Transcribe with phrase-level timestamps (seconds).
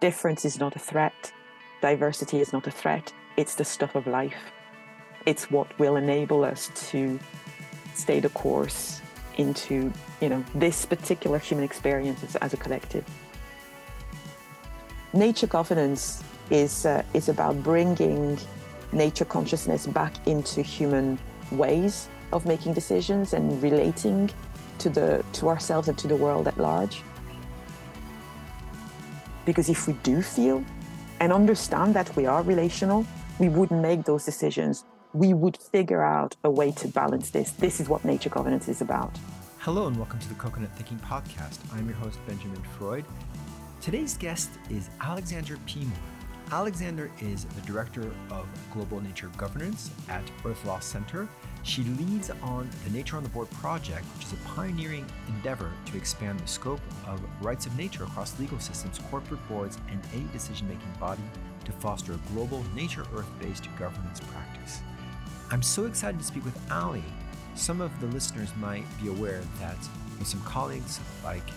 [0.00, 1.32] difference is not a threat,
[1.80, 4.52] diversity is not a threat, it's the stuff of life.
[5.26, 7.18] It's what will enable us to
[7.94, 9.00] stay the course
[9.36, 13.04] into, you know, this particular human experience as, as a collective.
[15.12, 18.38] Nature governance is uh, is about bringing
[18.92, 21.18] nature consciousness back into human
[21.50, 24.30] ways of making decisions and relating
[24.78, 27.02] to the to ourselves and to the world at large.
[29.44, 30.64] Because if we do feel
[31.20, 33.06] and understand that we are relational,
[33.38, 34.84] we wouldn't make those decisions.
[35.12, 37.50] We would figure out a way to balance this.
[37.52, 39.10] This is what nature governance is about.
[39.58, 41.58] Hello and welcome to the Coconut Thinking Podcast.
[41.72, 43.04] I'm your host, Benjamin Freud.
[43.80, 45.92] Today's guest is Alexandra Pimor.
[46.50, 51.28] Alexandra is the Director of Global Nature Governance at Earth Law Center.
[51.64, 55.96] She leads on the Nature on the Board project, which is a pioneering endeavor to
[55.96, 60.68] expand the scope of rights of nature across legal systems, corporate boards, and any decision
[60.68, 61.22] making body
[61.64, 64.82] to foster a global nature earth based governance praxis.
[65.50, 67.00] I'm so excited to speak with Ally.
[67.54, 69.78] Some of the listeners might be aware that
[70.18, 71.48] with some colleagues like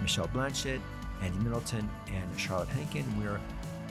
[0.00, 0.80] Michelle Blanchett,
[1.20, 3.40] Andy Middleton, and Charlotte Henkin, we're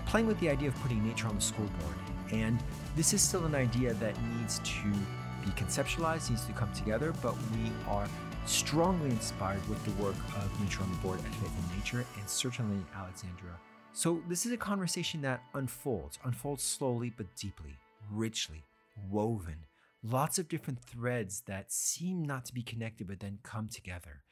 [0.05, 1.95] playing with the idea of putting nature on the school board.
[2.31, 2.57] And
[2.95, 4.93] this is still an idea that needs to
[5.47, 8.07] be conceptualized, needs to come together, but we are
[8.45, 12.29] strongly inspired with the work of Nature on the Board at Faith in Nature and
[12.29, 13.57] certainly Alexandra.
[13.93, 17.77] So, this is a conversation that unfolds, unfolds slowly but deeply,
[18.11, 18.63] richly,
[19.09, 19.65] woven,
[20.03, 24.23] lots of different threads that seem not to be connected but then come together.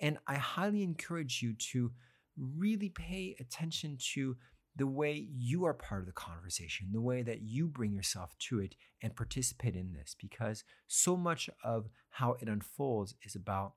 [0.00, 1.92] And I highly encourage you to
[2.36, 4.36] really pay attention to
[4.76, 8.58] the way you are part of the conversation, the way that you bring yourself to
[8.58, 13.74] it and participate in this, because so much of how it unfolds is about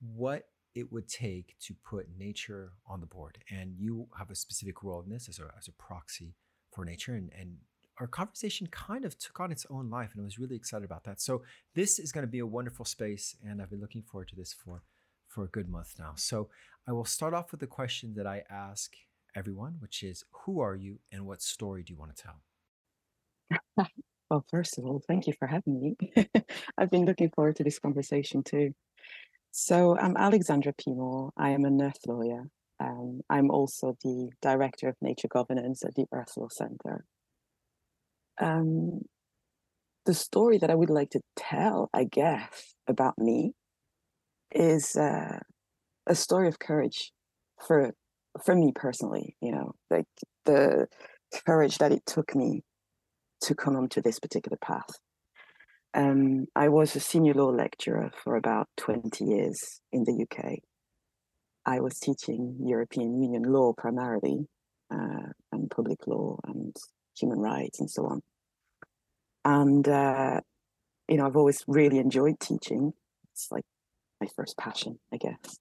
[0.00, 3.38] what it would take to put nature on the board.
[3.50, 6.34] And you have a specific role in this as a, as a proxy
[6.72, 7.14] for nature.
[7.14, 7.56] And, and
[7.98, 11.04] our conversation kind of took on its own life, and I was really excited about
[11.04, 11.20] that.
[11.20, 11.42] So
[11.74, 14.52] this is going to be a wonderful space, and I've been looking forward to this
[14.52, 14.82] for
[15.28, 16.12] for a good month now.
[16.14, 16.48] So
[16.86, 18.94] I will start off with the question that I ask
[19.34, 22.42] everyone, which is, "Who are you, and what story do you want to tell?"
[24.36, 25.96] Well, first of all, thank you for having me.
[26.76, 28.74] I've been looking forward to this conversation too.
[29.50, 31.30] So, I'm Alexandra Pimor.
[31.38, 32.42] I am an earth lawyer.
[32.78, 37.06] Um, I'm also the director of nature governance at the Earth Law Center.
[38.38, 39.00] Um,
[40.04, 43.54] the story that I would like to tell, I guess, about me
[44.50, 45.38] is uh,
[46.06, 47.10] a story of courage
[47.66, 47.94] for
[48.44, 49.34] for me personally.
[49.40, 50.04] You know, like
[50.44, 50.88] the
[51.46, 52.60] courage that it took me
[53.42, 54.98] to come onto this particular path.
[55.94, 60.58] Um, I was a senior law lecturer for about 20 years in the UK.
[61.64, 64.46] I was teaching European Union law primarily,
[64.90, 66.76] uh, and public law and
[67.18, 68.22] human rights and so on.
[69.44, 70.40] And, uh,
[71.08, 72.92] you know, I've always really enjoyed teaching.
[73.32, 73.64] It's like
[74.20, 75.58] my first passion, I guess.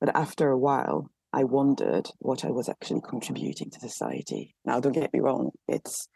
[0.00, 4.54] But after a while, I wondered what I was actually contributing to society.
[4.64, 6.08] Now, don't get me wrong, it's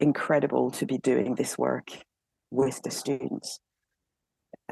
[0.00, 1.88] incredible to be doing this work
[2.50, 3.60] with the students.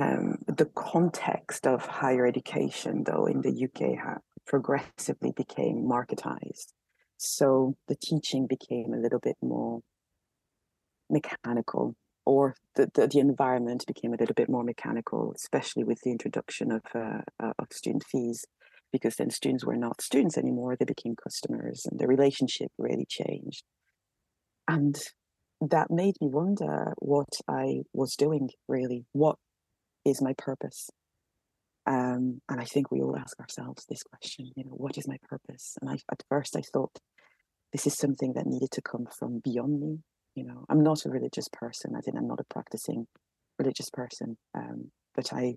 [0.00, 6.72] Um, the context of higher education, though, in the UK progressively became marketized.
[7.16, 9.80] So the teaching became a little bit more
[11.10, 11.94] mechanical,
[12.24, 16.72] or the, the, the environment became a little bit more mechanical, especially with the introduction
[16.72, 18.44] of, uh, uh, of student fees,
[18.92, 23.64] because then students were not students anymore, they became customers, and the relationship really changed.
[24.72, 24.96] And
[25.60, 29.04] that made me wonder what I was doing really.
[29.12, 29.36] What
[30.04, 30.90] is my purpose?
[31.86, 35.18] Um, and I think we all ask ourselves this question, you know, what is my
[35.28, 35.76] purpose?
[35.80, 36.96] And I, at first I thought
[37.72, 39.98] this is something that needed to come from beyond me.
[40.34, 43.06] You know, I'm not a religious person, I in I'm not a practicing
[43.58, 45.56] religious person, um, but I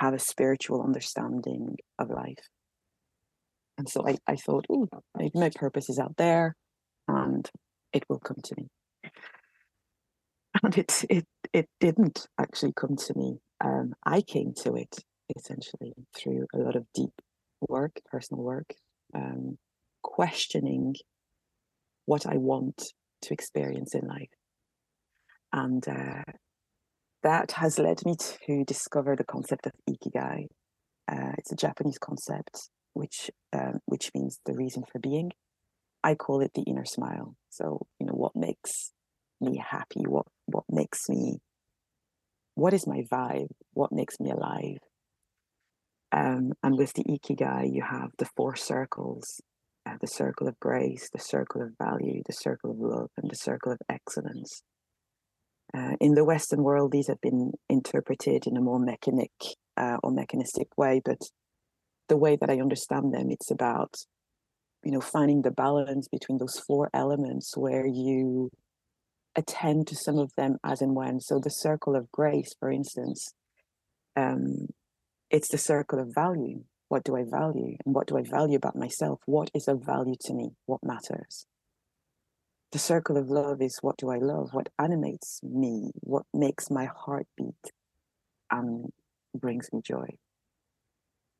[0.00, 2.48] have a spiritual understanding of life.
[3.78, 6.56] And so I, I thought, oh, maybe my purpose is out there
[7.08, 7.48] and
[7.94, 8.68] it will come to me.
[10.62, 13.38] And it it it didn't actually come to me.
[13.64, 14.94] Um, I came to it
[15.36, 17.14] essentially through a lot of deep
[17.68, 18.74] work, personal work,
[19.14, 19.58] um,
[20.02, 20.94] questioning
[22.06, 22.92] what I want
[23.22, 24.28] to experience in life.
[25.52, 26.32] And uh,
[27.22, 30.46] that has led me to discover the concept of ikigai.
[31.10, 35.32] Uh, it's a Japanese concept, which um, which means the reason for being.
[36.04, 37.34] I call it the inner smile.
[37.48, 38.92] So you know what makes
[39.40, 41.38] me happy, what what makes me,
[42.54, 44.78] what is my vibe, what makes me alive.
[46.12, 49.40] Um, and with the ikigai, you have the four circles:
[49.86, 53.36] uh, the circle of grace, the circle of value, the circle of love, and the
[53.36, 54.62] circle of excellence.
[55.76, 59.32] Uh, in the Western world, these have been interpreted in a more mechanic
[59.76, 61.18] uh, or mechanistic way, but
[62.08, 63.94] the way that I understand them, it's about,
[64.84, 68.50] you know, finding the balance between those four elements where you
[69.36, 71.20] attend to some of them as and when.
[71.20, 73.34] So the circle of grace, for instance,
[74.16, 74.68] um,
[75.30, 76.64] it's the circle of value.
[76.88, 77.76] What do I value?
[77.84, 79.20] And what do I value about myself?
[79.26, 80.50] What is of value to me?
[80.66, 81.46] What matters?
[82.74, 84.48] the circle of love is what do I love?
[84.50, 85.92] What animates me?
[86.00, 87.70] What makes my heart beat
[88.50, 88.92] and
[89.32, 90.08] brings me joy?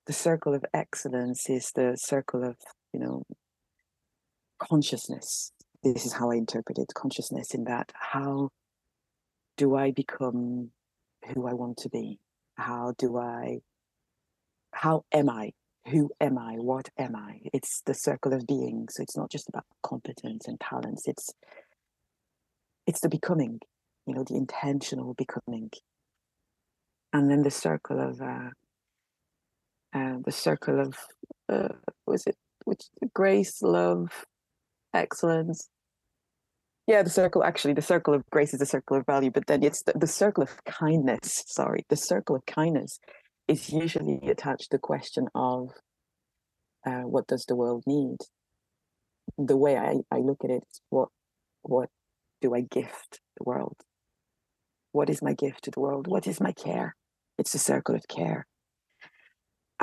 [0.06, 2.56] The circle of excellence is the circle of,
[2.92, 3.24] you know,
[4.58, 5.52] consciousness.
[5.82, 8.50] This is how I interpret it consciousness, in that how
[9.56, 10.70] do I become
[11.34, 12.18] who I want to be?
[12.56, 13.60] How do I,
[14.72, 15.52] how am I
[15.88, 16.54] who am I?
[16.54, 17.40] What am I?
[17.52, 18.86] It's the circle of being.
[18.90, 21.06] So it's not just about competence and talents.
[21.06, 21.30] It's
[22.86, 23.60] it's the becoming,
[24.06, 25.70] you know, the intentional becoming.
[27.12, 28.50] And then the circle of uh,
[29.94, 30.94] uh the circle of
[31.48, 31.68] uh
[32.06, 32.82] was it which
[33.14, 34.24] grace, love,
[34.94, 35.68] excellence.
[36.86, 39.62] Yeah, the circle actually the circle of grace is the circle of value, but then
[39.62, 41.44] it's the, the circle of kindness.
[41.46, 42.98] Sorry, the circle of kindness
[43.48, 45.70] is usually attached to the question of
[46.86, 48.18] uh, what does the world need?
[49.38, 51.08] The way I, I look at it is what
[51.62, 51.88] what
[52.42, 53.76] do I gift the world?
[54.92, 56.06] What is my gift to the world?
[56.06, 56.94] What is my care?
[57.38, 58.46] It's the circle of care.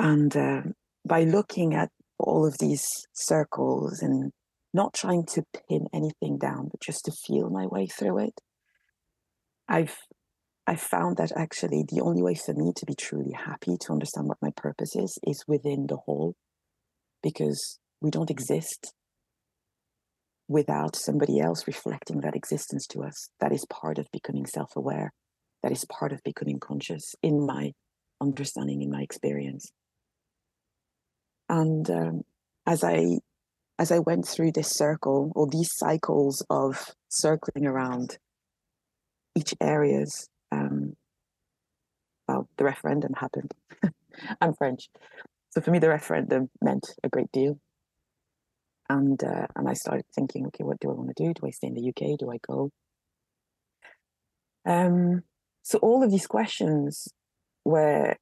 [0.02, 0.62] And uh,
[1.06, 1.88] by looking at
[2.18, 4.32] all of these circles and
[4.74, 8.34] not trying to pin anything down, but just to feel my way through it,
[9.68, 9.96] I've
[10.66, 14.26] I found that actually the only way for me to be truly happy, to understand
[14.26, 16.34] what my purpose is, is within the whole,
[17.22, 18.92] because we don't exist
[20.48, 23.28] without somebody else reflecting that existence to us.
[23.38, 25.12] That is part of becoming self aware,
[25.62, 27.70] that is part of becoming conscious in my
[28.20, 29.70] understanding, in my experience.
[31.52, 32.22] And um,
[32.66, 33.18] as I
[33.78, 38.16] as I went through this circle or these cycles of circling around
[39.34, 40.94] each areas um,
[42.28, 43.52] well, the referendum happened.
[44.40, 44.88] I'm French.
[45.50, 47.58] So for me, the referendum meant a great deal.
[48.88, 51.34] And uh, and I started thinking, okay, what do I want to do?
[51.34, 52.18] Do I stay in the UK?
[52.18, 52.70] Do I go?
[54.64, 55.22] Um,
[55.62, 57.08] so all of these questions
[57.64, 58.16] were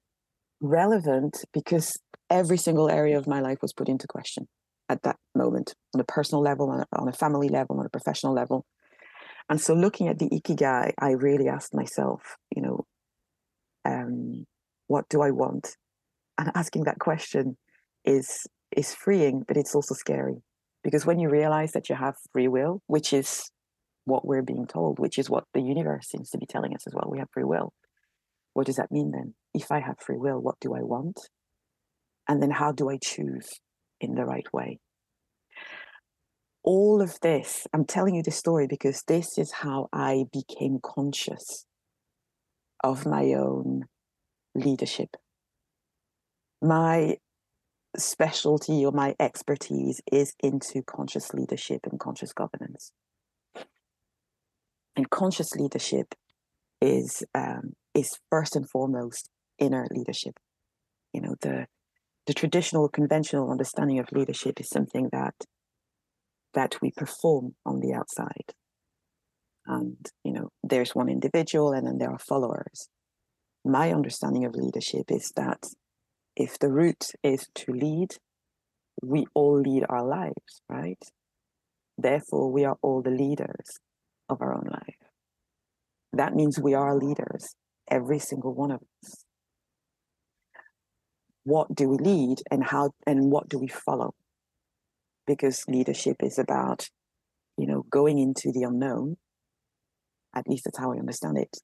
[0.60, 1.98] relevant because
[2.28, 4.48] every single area of my life was put into question
[4.88, 7.90] at that moment on a personal level, on a, on a family level, on a
[7.90, 8.64] professional level.
[9.48, 12.84] And so looking at the ikigai, I really asked myself, you know,
[13.84, 14.44] um,
[14.86, 15.76] what do I want?
[16.38, 17.56] And asking that question
[18.04, 20.42] is is freeing, but it's also scary.
[20.84, 23.50] Because when you realize that you have free will, which is
[24.04, 26.94] what we're being told, which is what the universe seems to be telling us as
[26.94, 27.72] well, we have free will.
[28.54, 29.34] What does that mean then?
[29.54, 31.18] If I have free will, what do I want?
[32.28, 33.48] And then how do I choose
[34.00, 34.78] in the right way?
[36.62, 41.64] all of this, I'm telling you this story because this is how I became conscious
[42.84, 43.84] of my own
[44.54, 45.16] leadership.
[46.62, 47.16] My
[47.96, 52.92] specialty or my expertise is into conscious leadership and conscious governance.
[54.96, 56.14] And conscious leadership
[56.80, 59.30] is um, is first and foremost
[59.60, 60.34] inner leadership.
[61.12, 61.66] You know, the
[62.26, 65.34] the traditional conventional understanding of leadership is something that
[66.54, 68.54] that we perform on the outside.
[69.66, 72.88] And, you know, there's one individual and then there are followers.
[73.64, 75.64] My understanding of leadership is that
[76.36, 78.14] if the root is to lead,
[79.02, 81.02] we all lead our lives, right?
[81.96, 83.78] Therefore, we are all the leaders
[84.28, 84.96] of our own life.
[86.12, 87.54] That means we are leaders,
[87.90, 89.24] every single one of us.
[91.50, 94.14] What do we lead and how and what do we follow?
[95.26, 96.88] Because leadership is about,
[97.58, 99.16] you know, going into the unknown.
[100.32, 101.56] At least that's how I understand it,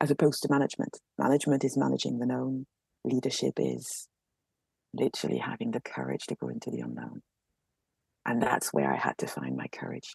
[0.00, 1.00] as opposed to management.
[1.18, 2.66] Management is managing the known.
[3.04, 4.06] Leadership is
[4.94, 7.22] literally having the courage to go into the unknown.
[8.24, 10.14] And that's where I had to find my courage.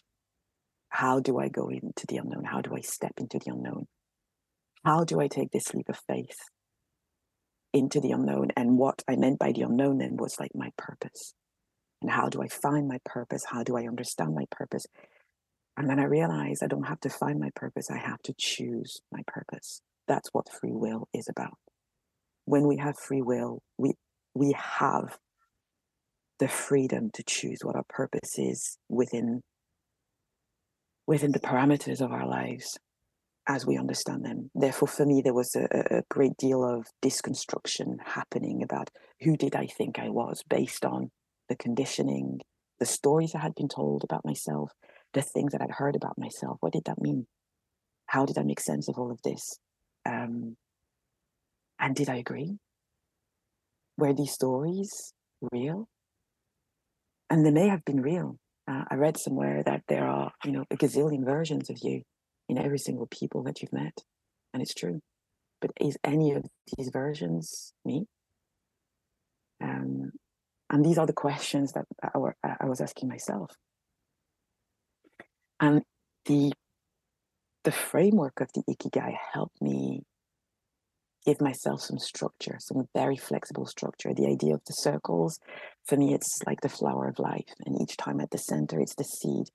[0.88, 2.44] How do I go into the unknown?
[2.44, 3.86] How do I step into the unknown?
[4.82, 6.38] How do I take this leap of faith
[7.74, 8.48] into the unknown?
[8.56, 11.34] And what I meant by the unknown then was like my purpose.
[12.00, 13.44] And how do I find my purpose?
[13.50, 14.86] How do I understand my purpose?
[15.76, 19.00] And then I realized I don't have to find my purpose, I have to choose
[19.12, 19.80] my purpose.
[20.06, 21.58] That's what free will is about.
[22.46, 23.94] When we have free will, we
[24.34, 25.18] we have
[26.38, 29.42] the freedom to choose what our purpose is within
[31.06, 32.78] within the parameters of our lives
[33.46, 34.50] as we understand them.
[34.54, 39.54] Therefore, for me, there was a, a, great deal of disconstruction happening about who did
[39.54, 41.10] I think I was based on
[41.48, 42.40] the conditioning,
[42.78, 44.72] the stories I had been told about myself,
[45.12, 46.56] the things that I'd heard about myself.
[46.60, 47.26] What did that mean?
[48.06, 49.58] How did I make sense of all of this?
[50.06, 50.56] Um,
[51.78, 52.58] and did I agree?
[53.98, 55.12] Were these stories
[55.52, 55.88] real?
[57.28, 58.38] And they may have been real.
[58.66, 62.02] Uh, I read somewhere that there are, you know, a gazillion versions of you
[62.48, 63.98] in every single people that you've met.
[64.52, 65.00] And it's true.
[65.60, 66.44] But is any of
[66.76, 68.06] these versions me?
[69.62, 70.12] Um,
[70.70, 73.50] and these are the questions that I, I was asking myself.
[75.60, 75.82] And
[76.26, 76.52] the
[77.64, 80.02] the framework of the Ikigai helped me
[81.24, 84.12] give myself some structure, some very flexible structure.
[84.12, 85.38] The idea of the circles,
[85.86, 87.48] for me, it's like the flower of life.
[87.64, 89.48] And each time at the center, it's the seed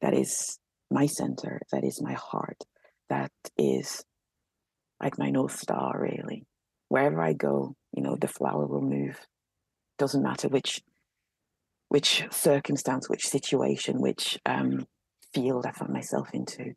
[0.00, 0.58] that is
[0.92, 2.62] my center, that is my heart,
[3.08, 4.04] that is
[5.02, 6.46] like my North Star, really.
[6.88, 9.18] Wherever I go, you know, the flower will move.
[9.98, 10.80] Doesn't matter which
[11.88, 14.86] which circumstance, which situation, which um,
[15.34, 16.72] field I find myself into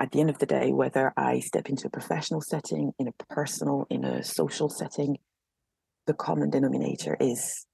[0.00, 3.12] at the end of the day, whether I step into a professional setting, in a
[3.28, 5.18] personal, in a social setting,
[6.06, 7.66] the common denominator is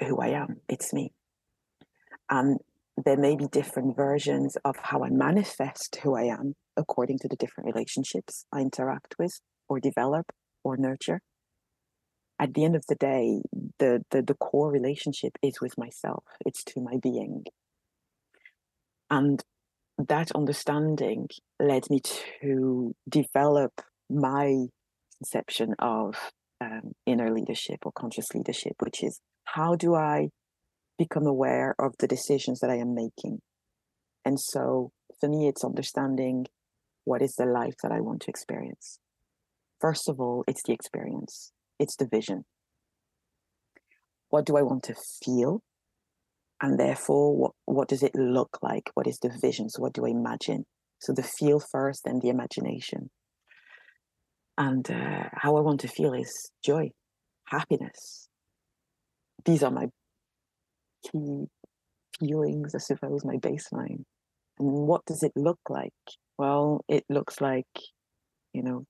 [0.00, 0.60] who I am.
[0.68, 1.12] It's me.
[2.28, 2.58] And
[2.96, 7.36] there may be different versions of how I manifest who I am according to the
[7.36, 10.26] different relationships I interact with or develop
[10.64, 11.20] or nurture.
[12.38, 13.40] At the end of the day,
[13.78, 17.44] the, the, the core relationship is with myself, it's to my being.
[19.10, 19.42] And
[19.98, 21.28] that understanding
[21.60, 22.00] led me
[22.40, 23.72] to develop
[24.10, 24.66] my
[25.18, 30.28] conception of um, inner leadership or conscious leadership, which is how do I
[31.04, 33.40] become aware of the decisions that I am making?
[34.24, 36.46] And so for me, it's understanding
[37.04, 38.98] what is the life that I want to experience.
[39.80, 42.44] First of all, it's the experience, it's the vision.
[44.28, 44.94] What do I want to
[45.24, 45.62] feel?
[46.62, 50.06] and therefore what, what does it look like what is the vision so what do
[50.06, 50.64] i imagine
[51.00, 53.10] so the feel first and the imagination
[54.56, 56.88] and uh, how i want to feel is joy
[57.46, 58.28] happiness
[59.44, 59.88] these are my
[61.10, 61.46] key
[62.20, 64.04] feelings as if i suppose my baseline.
[64.58, 65.92] And what does it look like?
[66.38, 67.66] Well it looks like
[68.52, 68.84] you know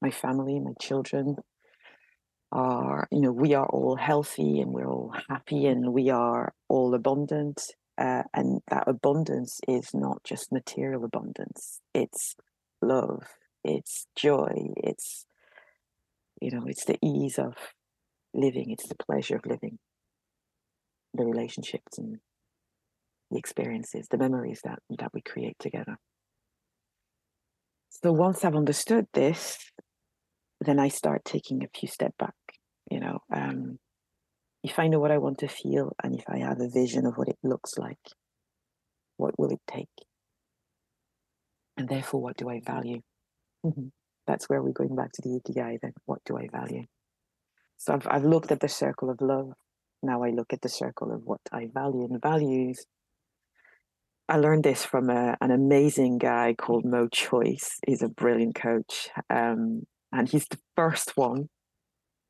[0.00, 1.36] my family my children
[2.52, 6.94] are, you know, we are all healthy and we're all happy and we are all
[6.94, 7.62] abundant.
[7.98, 12.34] Uh, and that abundance is not just material abundance, it's
[12.82, 13.22] love,
[13.64, 15.24] it's joy, it's,
[16.42, 17.54] you know, it's the ease of
[18.34, 19.78] living, it's the pleasure of living,
[21.16, 22.18] the relationships and
[23.30, 25.96] the experiences, the memories that, that we create together.
[27.90, 29.58] So once I've understood this,
[30.60, 32.34] then I start taking a few step back.
[32.90, 33.78] You know, um,
[34.62, 37.14] if I know what I want to feel and if I have a vision of
[37.16, 37.98] what it looks like,
[39.16, 39.88] what will it take?
[41.76, 43.00] And therefore, what do I value?
[43.64, 43.88] Mm-hmm.
[44.26, 45.92] That's where we're going back to the Ikigai then.
[46.04, 46.84] What do I value?
[47.76, 49.52] So I've, I've looked at the circle of love.
[50.02, 52.86] Now I look at the circle of what I value and values.
[54.28, 57.78] I learned this from a, an amazing guy called Mo Choice.
[57.86, 59.08] He's a brilliant coach.
[59.30, 61.48] Um, and he's the first one,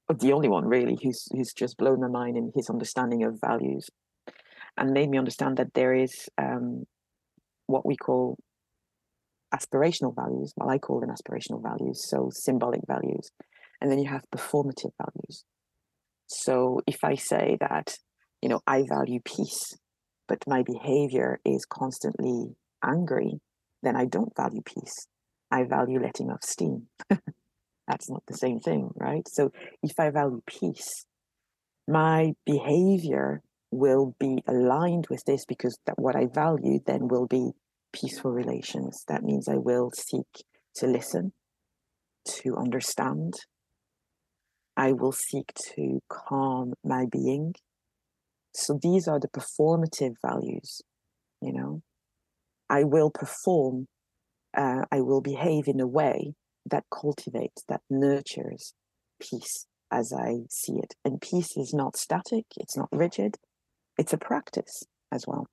[0.08, 3.40] or the only one really, who's who's just blown my mind in his understanding of
[3.40, 3.88] values,
[4.76, 6.84] and made me understand that there is um,
[7.66, 8.36] what we call
[9.54, 10.52] aspirational values.
[10.56, 13.30] Well, I call them aspirational values, so symbolic values,
[13.80, 15.44] and then you have performative values.
[16.26, 17.98] So if I say that,
[18.42, 19.76] you know, I value peace,
[20.28, 23.40] but my behavior is constantly angry,
[23.82, 25.06] then I don't value peace.
[25.50, 26.88] I value letting off steam.
[27.86, 29.26] that's not the same thing, right?
[29.28, 29.52] So
[29.82, 31.06] if I value peace,
[31.86, 37.52] my behavior will be aligned with this because that what I value then will be
[37.92, 39.04] peaceful relations.
[39.08, 40.44] That means I will seek
[40.76, 41.32] to listen,
[42.42, 43.34] to understand.
[44.76, 47.54] I will seek to calm my being.
[48.54, 50.82] So these are the performative values,
[51.40, 51.82] you know.
[52.68, 53.86] I will perform,
[54.56, 56.34] uh, I will behave in a way
[56.68, 58.74] that cultivates, that nurtures
[59.20, 60.94] peace as I see it.
[61.04, 63.36] And peace is not static, it's not rigid,
[63.96, 65.46] it's a practice as well.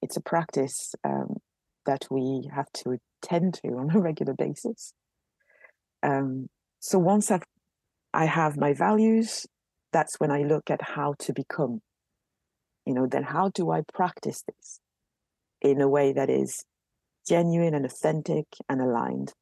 [0.00, 1.38] It's a practice um,
[1.84, 4.92] that we have to tend to on a regular basis.
[6.02, 6.48] Um,
[6.80, 7.42] so once I've,
[8.16, 9.46] I have my values,
[9.92, 11.80] that's when I look at how to become.
[12.86, 14.80] You know, then how do I practice this
[15.60, 16.64] in a way that is
[17.28, 19.34] genuine and authentic and aligned?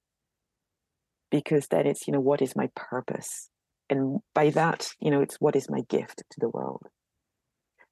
[1.31, 3.49] Because then it's, you know, what is my purpose?
[3.89, 6.83] And by that, you know, it's what is my gift to the world?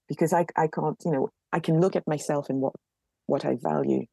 [0.09, 2.73] Because I, I can't, you know, I can look at myself and what
[3.27, 4.07] what I value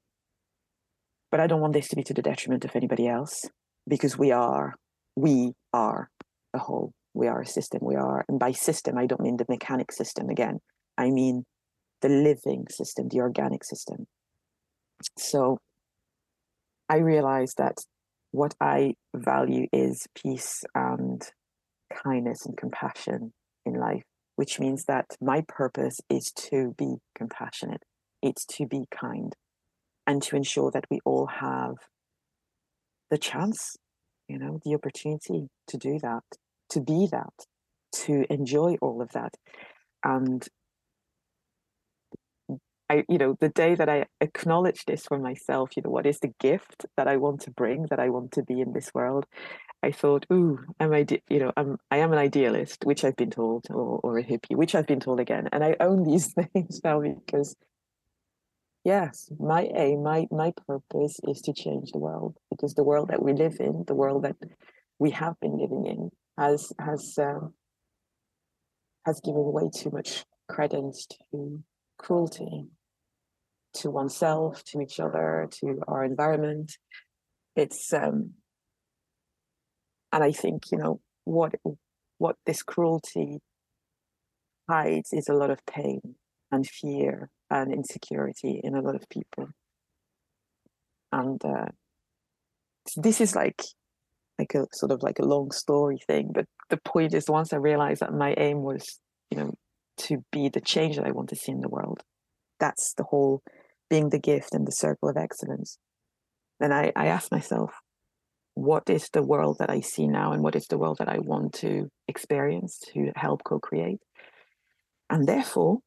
[1.31, 3.45] but I don't want this to be to the detriment of anybody else
[3.87, 4.75] because we are,
[5.15, 6.09] we are
[6.53, 6.91] a whole.
[7.13, 7.79] We are a system.
[7.81, 10.59] We are, and by system, I don't mean the mechanic system again.
[10.97, 11.45] I mean
[12.01, 14.07] the living system, the organic system.
[15.17, 15.57] So
[16.87, 17.77] I realized that
[18.31, 21.21] what I value is peace and
[22.03, 23.33] kindness and compassion
[23.65, 24.03] in life,
[24.35, 27.83] which means that my purpose is to be compassionate,
[28.21, 29.33] it's to be kind,
[30.05, 31.75] and to ensure that we all have
[33.09, 33.75] the chance,
[34.29, 36.23] you know, the opportunity to do that,
[36.69, 37.33] to be that,
[37.91, 39.33] to enjoy all of that.
[40.03, 40.47] And
[42.89, 46.19] I, you know, the day that I acknowledge this for myself, you know, what is
[46.19, 49.25] the gift that I want to bring, that I want to be in this world?
[49.83, 53.29] I thought, ooh, am I, you know, I'm, I am an idealist, which I've been
[53.29, 55.49] told, or, or a hippie, which I've been told again.
[55.51, 57.55] And I own these things now because
[58.83, 63.21] yes, my aim, my my purpose is to change the world because the world that
[63.21, 64.35] we live in, the world that
[64.97, 67.53] we have been living in, has has um,
[69.05, 71.63] has given way too much credence to
[71.97, 72.65] cruelty,
[73.73, 76.77] to oneself, to each other, to our environment.
[77.55, 78.31] It's um,
[80.11, 81.55] and I think you know what
[82.17, 83.39] what this cruelty
[84.69, 86.15] hides is a lot of pain
[86.51, 89.49] and fear and insecurity in a lot of people.
[91.11, 91.65] And uh,
[92.95, 93.61] this is like
[94.37, 97.57] like a sort of like a long story thing, but the point is once I
[97.57, 99.53] realized that my aim was, you know,
[99.97, 102.01] to be the change that I want to see in the world.
[102.57, 103.41] That's the whole
[103.89, 105.77] being the gift and the circle of excellence.
[106.59, 107.71] Then I, I asked myself,
[108.53, 111.19] what is the world that I see now and what is the world that I
[111.19, 113.99] want to experience to help co-create?
[115.09, 115.79] And therefore,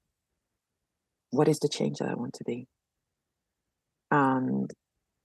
[1.33, 2.69] what is the change that I want to be?
[4.11, 4.71] And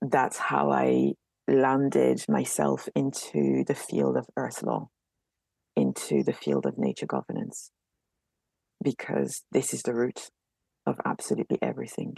[0.01, 1.13] that's how I
[1.47, 4.87] landed myself into the field of earth law,
[5.75, 7.71] into the field of nature governance,
[8.81, 10.29] because this is the root
[10.85, 12.15] of absolutely everything.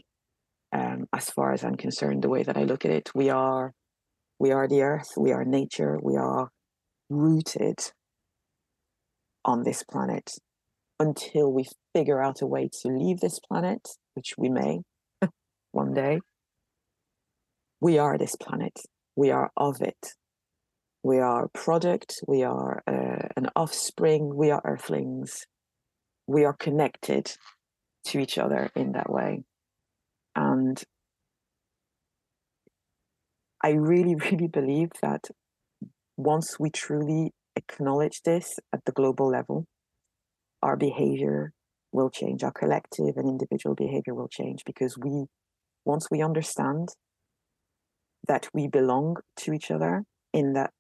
[0.72, 3.74] Um, as far as I'm concerned, the way that I look at it, we are
[4.38, 6.50] we are the earth, we are nature, we are
[7.10, 7.80] rooted
[9.44, 10.32] on this planet
[11.00, 14.80] until we figure out a way to leave this planet, which we may
[15.72, 16.20] one day.
[17.82, 18.78] We are this planet.
[19.16, 20.14] We are of it.
[21.02, 22.20] We are a product.
[22.28, 24.36] We are uh, an offspring.
[24.36, 25.46] We are earthlings.
[26.28, 27.32] We are connected
[28.08, 29.44] to each other in that way.
[30.36, 30.82] And
[33.64, 35.28] I really, really believe that
[36.18, 39.66] once we truly acknowledge this at the global level,
[40.62, 41.52] our behavior
[41.92, 45.26] will change, our collective and individual behavior will change because we,
[45.86, 46.90] once we understand
[48.28, 50.72] that we belong to each other in that,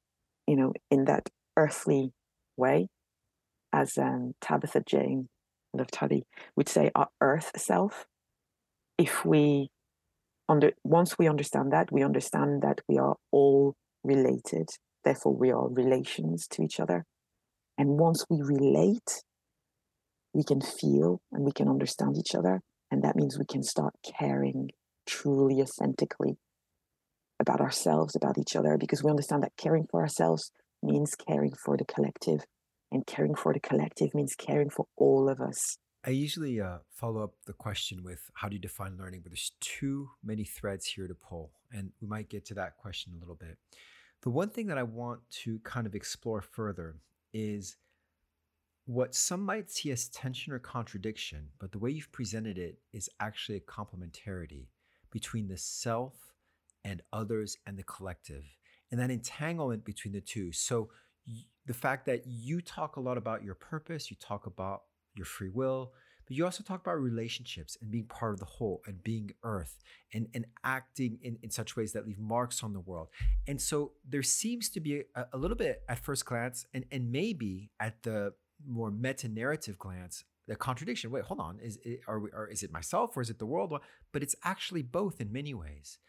[0.47, 2.11] you know, in that earthly
[2.57, 2.87] way,
[3.73, 5.29] as um, Tabitha Jayne,
[5.73, 6.23] love Tabby,
[6.55, 8.05] would say, our earth self.
[8.97, 9.69] If we
[10.47, 14.69] under once we understand that, we understand that we are all related.
[15.03, 17.05] Therefore, we are relations to each other.
[17.77, 19.23] And once we relate,
[20.33, 22.61] we can feel and we can understand each other.
[22.91, 24.71] And that means we can start caring
[25.05, 26.37] truly, authentically
[27.39, 30.51] about ourselves, about each other, because we understand that caring for ourselves
[30.83, 32.41] means caring for the collective.
[32.91, 35.77] And caring for the collective means caring for all of us.
[36.05, 39.51] I usually uh, follow up the question with how do you define learning, but there's
[39.59, 41.51] too many threads here to pull.
[41.71, 43.57] And we might get to that question a little bit.
[44.21, 46.95] The one thing that I want to kind of explore further
[47.33, 47.77] is
[48.89, 53.07] what some might see as tension or contradiction, but the way you've presented it is
[53.19, 54.65] actually a complementarity
[55.11, 56.15] between the self
[56.83, 58.43] and others and the collective,
[58.89, 60.51] and that entanglement between the two.
[60.51, 60.89] So,
[61.67, 65.49] the fact that you talk a lot about your purpose, you talk about your free
[65.49, 65.93] will,
[66.25, 69.77] but you also talk about relationships and being part of the whole and being earth
[70.15, 73.09] and, and acting in, in such ways that leave marks on the world.
[73.47, 77.11] And so there seems to be a, a little bit at first glance and, and
[77.11, 78.33] maybe at the
[78.67, 81.11] more meta narrative glance, the contradiction.
[81.11, 81.59] Wait, hold on.
[81.59, 83.73] Is it, are we, or is it myself or is it the world?
[84.11, 85.99] But it's actually both in many ways.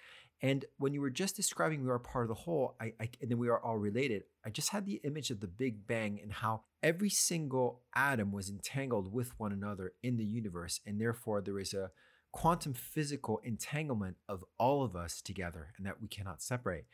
[0.43, 3.31] And when you were just describing we are part of the whole, I, I, and
[3.31, 6.33] then we are all related, I just had the image of the Big Bang and
[6.33, 10.81] how every single atom was entangled with one another in the universe.
[10.87, 11.91] And therefore, there is a
[12.33, 16.87] quantum physical entanglement of all of us together and that we cannot separate.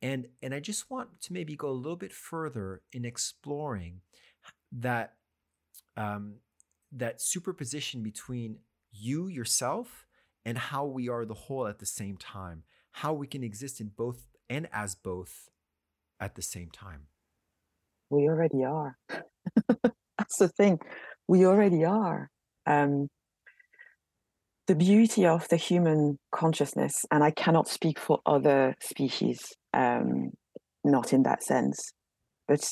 [0.00, 4.02] And, and I just want to maybe go a little bit further in exploring
[4.72, 5.14] that,
[5.96, 6.36] um,
[6.92, 8.58] that superposition between
[8.90, 10.06] you, yourself,
[10.44, 13.88] and how we are the whole at the same time how we can exist in
[13.88, 15.48] both and as both
[16.20, 17.06] at the same time.
[18.10, 18.96] We already are.
[20.18, 20.78] That's the thing.
[21.26, 22.30] We already are.
[22.66, 23.08] Um,
[24.66, 30.30] the beauty of the human consciousness, and I cannot speak for other species, um,
[30.84, 31.92] not in that sense,
[32.46, 32.70] but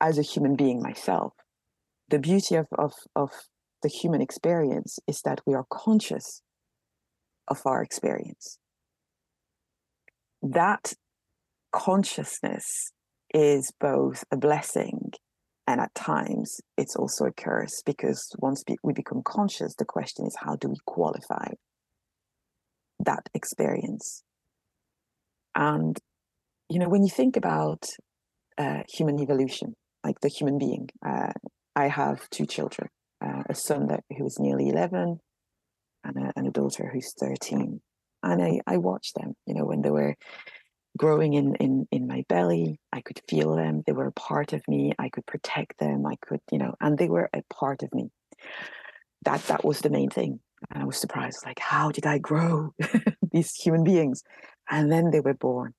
[0.00, 1.32] as a human being myself,
[2.08, 3.30] the beauty of, of, of
[3.82, 6.42] the human experience is that we are conscious
[7.48, 8.58] of our experience
[10.44, 10.92] that
[11.72, 12.92] consciousness
[13.32, 15.10] is both a blessing
[15.66, 20.36] and at times it's also a curse because once we become conscious, the question is
[20.38, 21.48] how do we qualify
[23.00, 24.22] that experience?
[25.54, 25.98] And,
[26.68, 27.86] you know, when you think about
[28.58, 29.74] uh, human evolution,
[30.04, 31.32] like the human being, uh,
[31.74, 32.88] I have two children,
[33.24, 35.18] uh, a son that who is nearly 11
[36.04, 37.80] and a, and a daughter who's 13
[38.24, 40.16] and I, I watched them, you know, when they were
[40.96, 43.82] growing in, in, in my belly, I could feel them.
[43.86, 44.92] They were a part of me.
[44.98, 46.06] I could protect them.
[46.06, 48.10] I could, you know, and they were a part of me.
[49.24, 50.40] That, that was the main thing.
[50.70, 52.74] And I was surprised, like, how did I grow
[53.32, 54.22] these human beings?
[54.70, 55.74] And then they were born.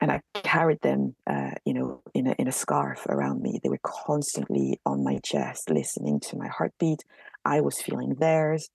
[0.00, 3.60] And I carried them, uh, you know, in a, in a scarf around me.
[3.62, 7.02] They were constantly on my chest, listening to my heartbeat.
[7.44, 8.68] I was feeling theirs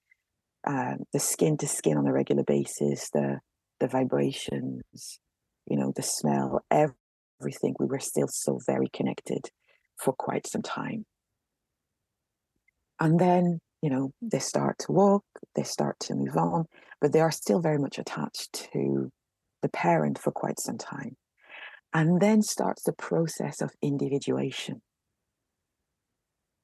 [0.66, 3.40] um, the skin to skin on a regular basis, the
[3.80, 5.20] the vibrations,
[5.66, 7.76] you know, the smell, everything.
[7.80, 9.50] We were still so very connected
[9.98, 11.06] for quite some time.
[13.00, 15.24] And then, you know, they start to walk,
[15.56, 16.66] they start to move on,
[17.00, 19.12] but they are still very much attached to
[19.62, 21.18] the parent for quite some time.
[21.94, 24.82] And then starts the process of individuation.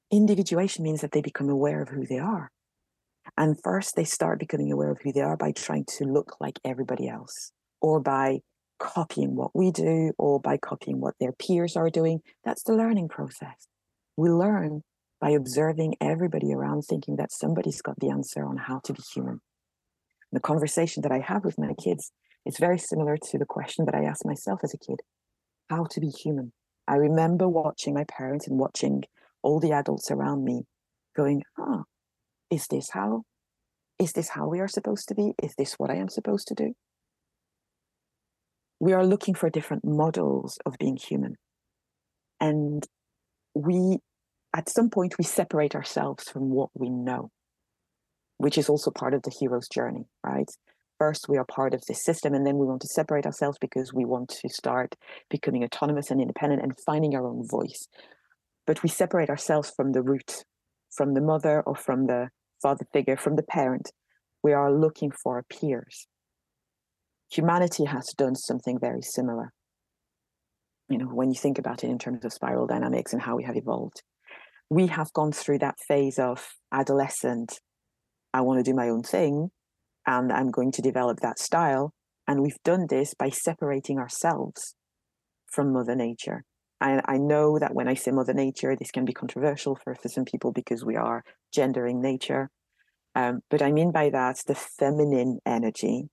[0.09, 2.49] Individuation means that they become aware of who they are.
[3.35, 6.59] And first, they start becoming aware of who they are by trying to look like
[6.63, 8.39] everybody else or by
[8.79, 12.21] copying what we do or by copying what their peers are doing.
[12.45, 13.67] That's the learning process.
[14.15, 14.83] We learn
[15.19, 19.41] by observing everybody around, thinking that somebody's got the answer on how to be human.
[20.31, 22.11] The conversation that I have with my kids
[22.47, 25.01] is very similar to the question that I asked myself as a kid
[25.69, 26.53] how to be human.
[26.87, 29.03] I remember watching my parents and watching
[29.43, 30.63] all the adults around me
[31.15, 31.83] going, ah,
[32.49, 33.23] is this how
[33.99, 35.33] is this how we are supposed to be?
[35.41, 36.73] Is this what i am supposed to do?
[38.79, 41.35] We are looking for different models of being human.
[42.39, 42.85] And
[43.55, 43.97] we
[44.53, 47.29] at some point we separate ourselves from what we know
[48.37, 50.49] which is also part of the hero's journey right
[50.97, 53.93] first we are part of this system and then we want to separate ourselves because
[53.93, 54.95] we want to start
[55.29, 57.87] becoming autonomous and independent and finding our own voice
[58.65, 60.43] but we separate ourselves from the root
[60.97, 62.29] from the mother or from the
[62.61, 63.91] father figure, from the parent.
[64.43, 66.07] We are looking for peers.
[67.31, 69.51] Humanity has done something very similar.
[70.89, 73.43] You know, when you think about it in terms of spiral dynamics and how we
[73.43, 74.01] have evolved,
[74.69, 77.59] we have gone through that phase of adolescent,
[78.33, 79.49] I want to do my own thing,
[80.07, 81.93] and I'm going to develop that style.
[82.27, 84.75] And we've done this by separating ourselves
[85.45, 86.43] from Mother Nature.
[86.79, 90.07] And I know that when I say Mother Nature, this can be controversial for, for
[90.09, 92.49] some people because we are gendering nature.
[93.15, 96.09] Um, but I mean by that the feminine energy,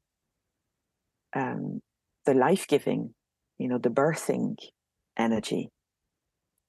[1.36, 1.80] um,
[2.24, 3.14] the life giving,
[3.58, 4.56] you know, the birthing
[5.18, 5.68] energy.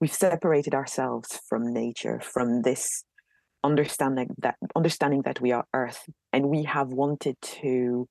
[0.02, 3.06] We've separated ourselves from nature, from this
[3.65, 8.08] understanding that understanding that we are earth, and we have wanted to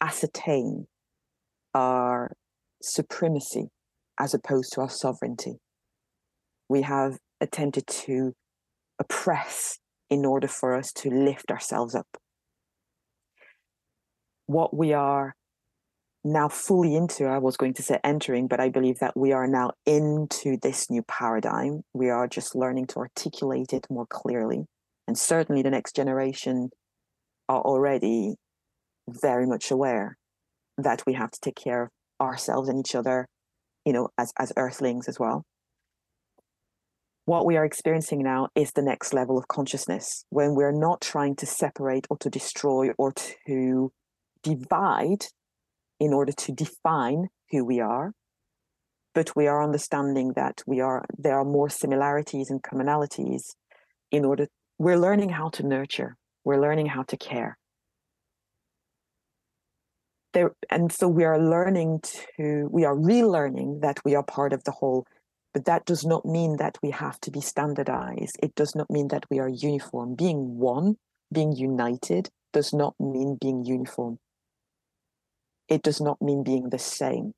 [0.00, 0.86] ascertain
[1.74, 2.32] our
[2.82, 3.68] supremacy
[4.20, 5.56] as opposed to our sovereignty.
[6.68, 8.34] We have attempted to
[8.98, 9.78] oppress
[10.10, 12.06] in order for us to lift ourselves up.
[14.46, 15.34] What we are
[16.24, 19.46] now fully into, I was going to say entering, but I believe that we are
[19.46, 21.82] now into this new paradigm.
[21.92, 24.64] We are just learning to articulate it more clearly.
[25.06, 26.70] And certainly the next generation
[27.48, 28.36] are already
[29.06, 30.16] very much aware
[30.78, 31.90] that we have to take care of
[32.26, 33.28] ourselves and each other,
[33.84, 35.44] you know, as, as earthlings as well.
[37.26, 41.36] What we are experiencing now is the next level of consciousness when we're not trying
[41.36, 43.12] to separate or to destroy or
[43.46, 43.92] to
[44.42, 45.26] divide
[46.04, 48.12] in order to define who we are
[49.14, 53.42] but we are understanding that we are there are more similarities and commonalities
[54.10, 54.46] in order
[54.78, 57.56] we're learning how to nurture we're learning how to care.
[60.34, 62.00] There and so we are learning
[62.36, 65.06] to we are relearning that we are part of the whole
[65.54, 68.36] but that does not mean that we have to be standardized.
[68.42, 70.16] It does not mean that we are uniform.
[70.16, 70.96] Being one
[71.32, 74.18] being united does not mean being uniform
[75.68, 77.32] it does not mean being the same.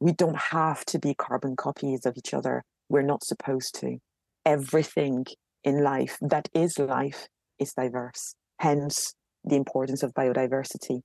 [0.00, 2.62] We don't have to be carbon copies of each other.
[2.88, 3.98] We're not supposed to.
[4.44, 5.26] Everything
[5.64, 11.00] in life that is life is diverse hence the importance of biodiversity.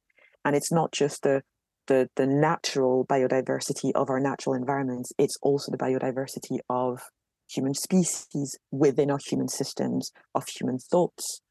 [0.45, 1.41] And it's not just the
[1.87, 7.01] the the natural biodiversity of our natural environments it's also the biodiversity of
[7.49, 11.41] human species within our human systems of human thoughts.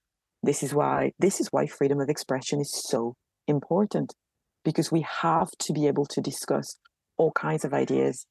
[0.42, 3.14] This is why this is why freedom of expression is so
[3.46, 4.14] important
[4.64, 6.78] because we have to be able to discuss
[7.16, 8.26] all kinds of ideas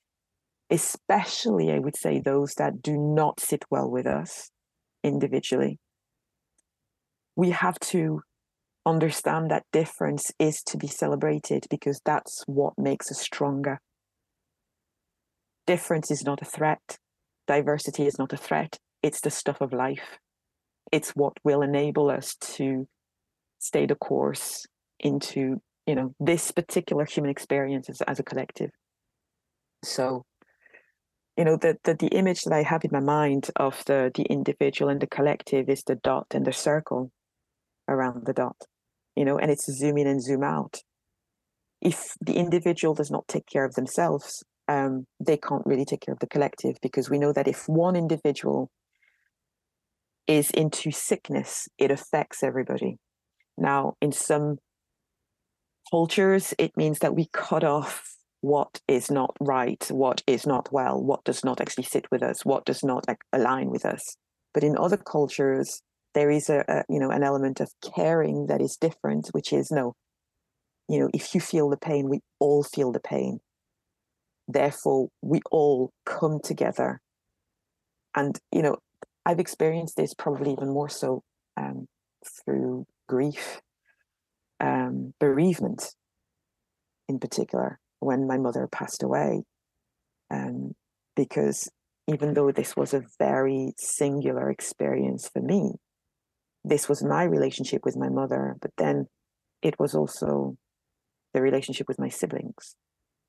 [0.69, 4.49] especially i would say those that do not sit well with us
[5.03, 5.77] individually
[7.35, 8.21] we have to
[8.85, 13.79] understand that difference is to be celebrated because that's what makes us stronger.
[15.67, 16.97] Difference is not a threat.
[17.47, 18.77] Diversity is not a threat.
[19.03, 20.19] It's the stuff of life.
[20.91, 22.87] It's what will enable us to
[23.59, 24.65] stay the course
[24.99, 25.61] into,
[25.91, 28.71] you know, this particular human experience as, as a collective.
[29.83, 30.23] So,
[31.37, 34.23] you know, the, the the image that I have in my mind of the the
[34.23, 37.11] individual and the collective is the dot and the circle
[37.87, 38.59] around the dot
[39.15, 40.79] you know, and it's zoom in and zoom out.
[41.81, 46.13] If the individual does not take care of themselves, um, they can't really take care
[46.13, 48.69] of the collective because we know that if one individual
[50.27, 52.97] is into sickness, it affects everybody.
[53.57, 54.57] Now, in some
[55.91, 61.01] cultures, it means that we cut off what is not right, what is not well,
[61.01, 64.17] what does not actually sit with us, what does not align with us.
[64.53, 65.81] But in other cultures,
[66.13, 69.71] there is a, a, you know an element of caring that is different which is
[69.71, 69.93] no
[70.89, 73.39] you know if you feel the pain we all feel the pain.
[74.47, 76.99] Therefore we all come together.
[78.13, 78.77] And you know
[79.25, 81.23] i've experienced this probably even more so
[81.55, 81.87] um,
[82.43, 83.61] through grief
[84.61, 85.93] um, bereavement
[87.09, 89.43] in particular when my mother passed away
[90.29, 90.73] um,
[91.15, 91.69] because
[92.07, 95.73] even though this was a very singular experience for me
[96.63, 99.07] this was my relationship with my mother, but then
[99.61, 100.57] it was also
[101.33, 102.75] the relationship with my siblings.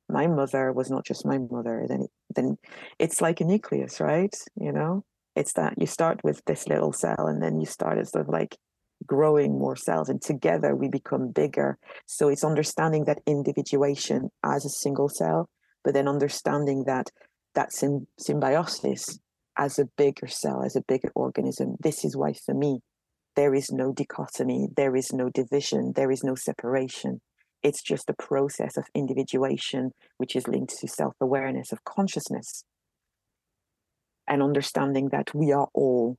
[0.08, 1.86] My mother was not just my mother.
[1.88, 2.58] Then, it, then
[2.98, 4.34] it's like a nucleus, right?
[4.56, 8.10] You know, it's that you start with this little cell, and then you start as
[8.10, 8.56] sort of like
[9.06, 11.78] growing more cells, and together we become bigger.
[12.06, 15.48] So it's understanding that individuation as a single cell,
[15.84, 17.10] but then understanding that
[17.54, 19.18] that sym- symbiosis
[19.56, 21.76] as a bigger cell, as a bigger organism.
[21.80, 22.80] This is why, for me,
[23.36, 27.20] there is no dichotomy, there is no division, there is no separation.
[27.62, 32.64] It's just a process of individuation, which is linked to self awareness of consciousness
[34.26, 36.16] and understanding that we are all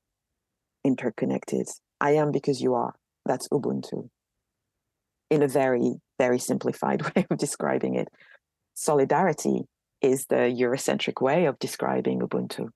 [0.84, 1.67] interconnected.
[2.04, 2.94] I am because you are.
[3.26, 4.10] That's Ubuntu.
[5.30, 8.10] In a very, very simplified way of describing it.
[8.74, 9.62] Solidarity
[10.02, 12.68] is the Eurocentric way of describing Ubuntu.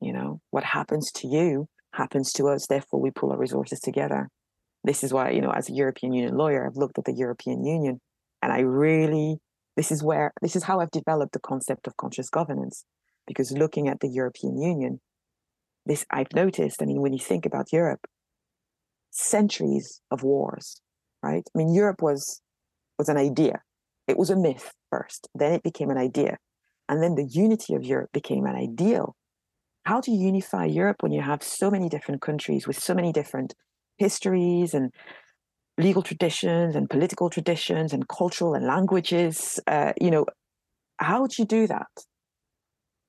[0.00, 2.68] You know, what happens to you happens to us.
[2.68, 4.28] Therefore, we pull our resources together.
[4.84, 7.64] This is why, you know, as a European Union lawyer, I've looked at the European
[7.64, 8.00] Union
[8.42, 9.38] and I really,
[9.76, 12.84] this is where, this is how I've developed the concept of conscious governance.
[13.26, 15.00] Because looking at the European Union,
[15.84, 18.06] this I've noticed, I mean, when you think about Europe,
[19.18, 20.80] centuries of wars,
[21.22, 21.44] right?
[21.54, 22.40] I mean, Europe was
[22.98, 23.62] was an idea.
[24.06, 26.38] It was a myth first, then it became an idea.
[26.88, 29.14] And then the unity of Europe became an ideal
[29.88, 33.10] how do you unify Europe when you have so many different countries with so many
[33.10, 33.54] different
[33.96, 34.92] histories and
[35.78, 39.58] legal traditions and political traditions and cultural and languages?
[39.66, 40.26] Uh, you know,
[40.98, 41.88] how do you do that?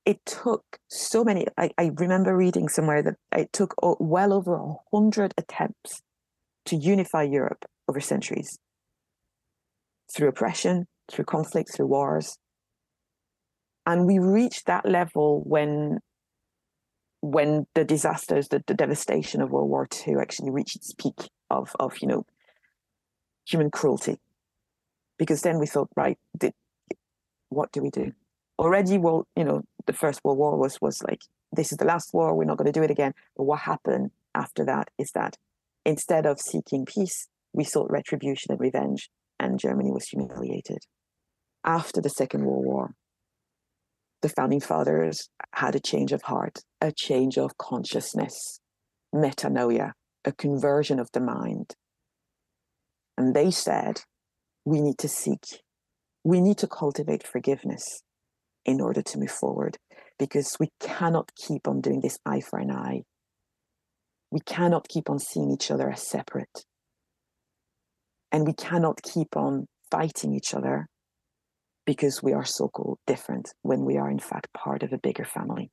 [0.06, 1.46] It took so many.
[1.58, 6.02] I, I remember reading somewhere that it took well over a hundred attempts
[6.66, 8.58] to unify Europe over centuries
[10.16, 12.38] through oppression, through conflict, through wars.
[13.86, 16.00] And we reached that level when
[17.22, 21.76] when the disasters, the, the devastation of World War II actually reached its peak of,
[21.78, 22.26] of you know,
[23.46, 24.18] human cruelty.
[25.18, 26.18] Because then we thought, right,
[27.50, 28.14] what do we do?
[28.60, 31.22] Already, well, you know, the First World War was was like,
[31.54, 33.14] this is the last war, we're not going to do it again.
[33.38, 35.38] But what happened after that is that
[35.86, 40.80] instead of seeking peace, we sought retribution and revenge, and Germany was humiliated.
[41.64, 42.96] After the Second World War,
[44.22, 48.60] the founding fathers had a change of heart, a change of consciousness,
[49.16, 49.94] metanoia,
[50.26, 51.76] a conversion of the mind.
[53.18, 54.02] And they said,
[54.66, 55.62] we need to seek,
[56.26, 58.04] we need to cultivate forgiveness
[58.66, 59.78] in order to move forward
[60.18, 63.02] because we cannot keep on doing this eye for an eye.
[64.32, 66.66] We cannot keep on seeing each other as separate.
[68.32, 70.88] And we cannot keep on fighting each other
[71.86, 75.26] because we are so called different when we are in fact part of a bigger
[75.26, 75.72] family.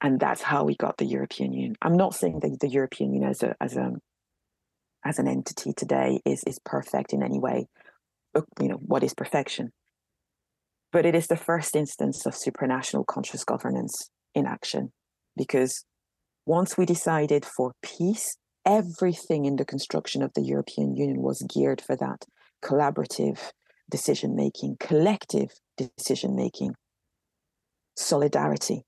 [0.00, 1.74] And that's how we got the European Union.
[1.82, 3.92] I'm not saying that the European Union as a as a
[5.04, 7.66] as an entity today is is perfect in any way.
[8.60, 9.72] You know, what is perfection?
[10.94, 14.92] But it is the first instance of supranational conscious governance in action.
[15.36, 15.84] Because
[16.46, 21.80] once we decided for peace, everything in the construction of the European Union was geared
[21.80, 22.26] for that
[22.64, 23.40] collaborative,
[23.90, 26.76] decision making, collective decision making,
[27.96, 28.84] solidarity,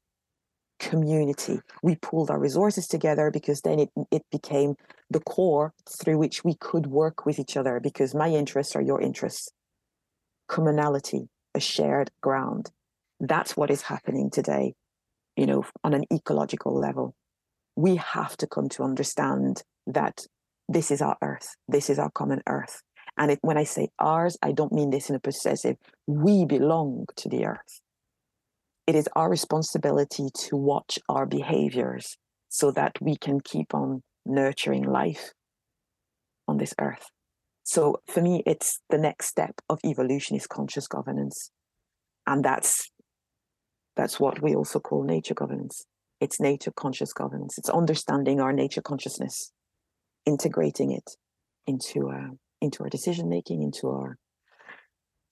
[0.78, 1.58] community.
[1.82, 4.76] We pooled our resources together because then it, it became
[5.10, 9.02] the core through which we could work with each other because my interests are your
[9.02, 9.50] interests.
[10.46, 12.70] Commonality, a shared ground.
[13.18, 14.74] That's what is happening today,
[15.36, 17.14] you know, on an ecological level.
[17.74, 20.26] We have to come to understand that
[20.68, 22.82] this is our earth, this is our common earth.
[23.18, 25.76] And it, when I say ours, I don't mean this in a possessive.
[26.06, 27.80] We belong to the earth.
[28.86, 34.82] It is our responsibility to watch our behaviors so that we can keep on nurturing
[34.82, 35.32] life
[36.46, 37.10] on this earth.
[37.66, 41.50] So for me, it's the next step of evolution is conscious governance.
[42.24, 42.92] And that's
[43.96, 45.84] that's what we also call nature governance.
[46.20, 47.58] It's nature conscious governance.
[47.58, 49.50] It's understanding our nature consciousness,
[50.24, 51.16] integrating it
[51.66, 52.28] into uh,
[52.60, 54.16] into our decision making, into our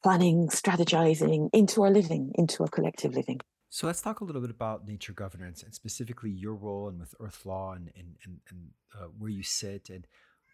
[0.03, 3.39] planning, strategizing, into our living, into our collective living.
[3.71, 7.15] So let's talk a little bit about nature governance and specifically your role and with
[7.21, 10.05] Earth Law and and and, and uh, where you sit and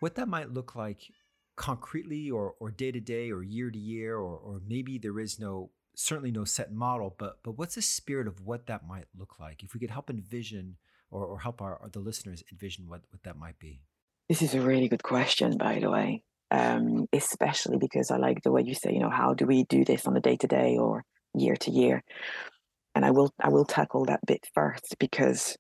[0.01, 1.11] what that might look like
[1.61, 5.39] concretely or or day to day or year to year or or maybe there is
[5.39, 9.39] no certainly no set model but but what's the spirit of what that might look
[9.39, 10.77] like if we could help envision
[11.11, 13.83] or, or help our, the listeners envision what what that might be
[14.31, 18.51] this is a really good question by the way um, especially because I like the
[18.51, 20.77] way you say, you know, how do we do this on a day to day
[20.77, 22.03] or year to year?
[22.95, 25.57] And I will I will tackle that bit first because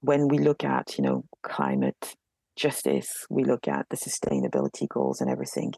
[0.00, 2.14] when we look at, you know, climate
[2.56, 5.72] justice, we look at the sustainability goals and everything,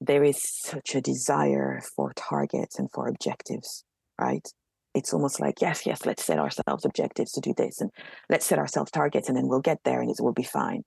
[0.00, 3.84] there is such a desire for targets and for objectives,
[4.20, 4.46] right?
[4.94, 7.90] It's almost like, yes, yes, let's set ourselves objectives to do this and
[8.28, 10.82] let's set ourselves targets and then we'll get there and it will be fine.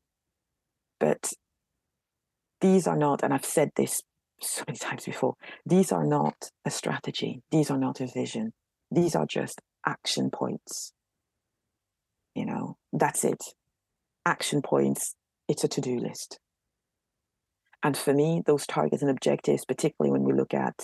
[0.99, 1.31] But
[2.61, 4.01] these are not, and I've said this
[4.41, 5.33] so many times before,
[5.65, 8.53] these are not a strategy, these are not a vision,
[8.91, 10.93] these are just action points.
[12.35, 13.41] You know, that's it.
[14.27, 15.15] Action points,
[15.47, 16.37] it's a to do list.
[17.81, 20.75] And for me, those targets and objectives, particularly when we look at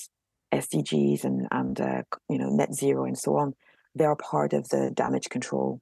[0.53, 3.51] SDGs and, and uh, you know, net zero and so on,
[3.95, 5.81] they are part of the damage control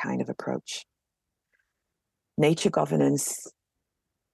[0.00, 0.84] kind of approach.
[2.38, 3.48] Nature governance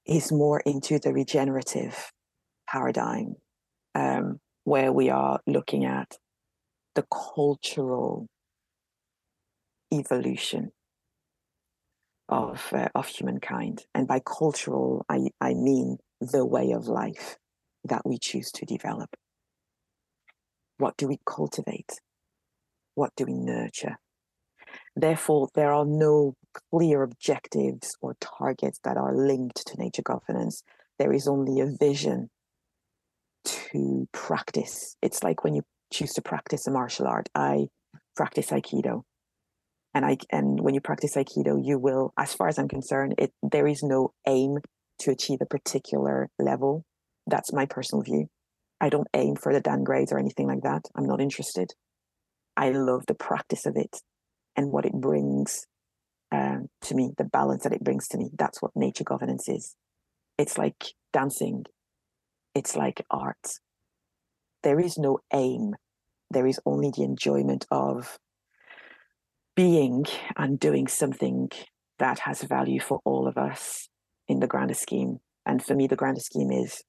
[0.05, 2.13] is more into the regenerative
[2.69, 3.37] paradigm,
[3.95, 6.19] um, where we are looking at
[6.95, 8.27] the cultural
[9.91, 10.71] evolution
[12.29, 17.37] of uh, of humankind, and by cultural, I I mean the way of life
[17.85, 19.11] that we choose to develop.
[20.79, 22.01] What do we cultivate?
[22.95, 23.97] What do we nurture?
[24.95, 26.35] Therefore, there are no
[26.73, 30.63] clear objectives or targets that are linked to nature governance.
[30.99, 32.31] There is only a vision
[33.45, 34.97] to practice.
[35.01, 35.63] It's like when you
[35.93, 37.29] choose to practice a martial art.
[37.35, 37.69] I
[38.17, 39.03] practice Aikido.
[39.95, 43.33] And I and when you practice Aikido, you will, as far as I'm concerned, it
[43.43, 44.59] there is no aim
[45.01, 46.85] to achieve a particular level.
[47.27, 48.29] That's my personal view.
[48.81, 50.83] I don't aim for the Dan grades or anything like that.
[50.95, 51.73] I'm not interested.
[52.57, 53.97] I love the practice of it
[54.57, 55.67] and what it brings
[56.31, 58.31] um, to me, the balance that it brings to me.
[58.37, 59.75] That's what nature governance is.
[60.37, 61.65] It's like dancing,
[62.55, 63.59] it's like art.
[64.63, 65.75] There is no aim,
[66.31, 68.19] there is only the enjoyment of
[69.59, 70.07] being
[70.37, 71.51] and doing something
[71.99, 73.89] that has value for all of us
[74.29, 75.19] in the grander scheme.
[75.45, 76.85] And for me, the grander scheme is,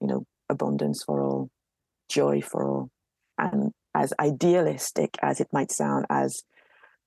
[0.00, 1.48] you know, abundance for all,
[2.08, 2.90] joy for all.
[3.38, 6.44] And as idealistic as it might sound, as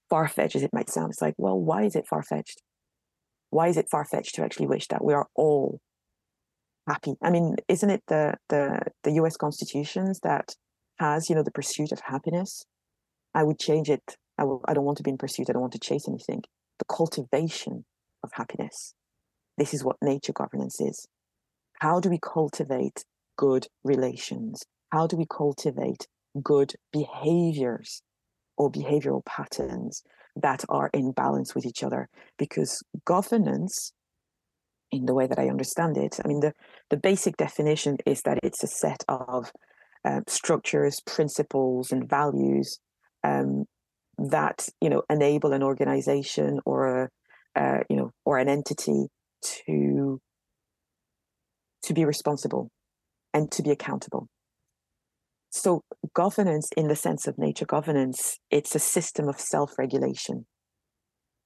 [0.10, 2.62] far fetched as it might sound, it's like, well, why is it far fetched?
[3.52, 5.80] Why is it far fetched to actually wish that we are all
[6.90, 7.14] happy?
[7.24, 9.38] I mean, isn't it the the the U.S.
[9.38, 10.56] constitutions that
[10.98, 12.66] has you know the pursuit of happiness?
[13.34, 14.18] I would change it.
[14.40, 15.50] I don't want to be in pursuit.
[15.50, 16.44] I don't want to chase anything.
[16.80, 17.86] The cultivation
[18.24, 18.94] of happiness.
[19.58, 21.08] This is what nature governance is.
[21.80, 23.06] How do we cultivate
[23.38, 24.64] good relations?
[24.92, 26.08] How do we cultivate
[26.42, 28.02] good behaviors
[28.58, 30.04] or behavioral patterns
[30.36, 32.10] that are in balance with each other?
[32.38, 33.94] Because governance,
[34.92, 36.54] in the way that I understand it, I mean, the,
[36.90, 39.52] the basic definition is that it's a set of
[40.06, 42.80] um, structures, principles, and values
[43.24, 43.66] um,
[44.30, 47.10] that you know enable an organization or a
[47.60, 49.08] uh, you know or an entity
[49.42, 50.20] to
[51.84, 52.70] to be responsible
[53.34, 54.28] and to be accountable.
[55.52, 55.82] So,
[56.14, 60.46] governance, in the sense of nature governance, it's a system of self regulation.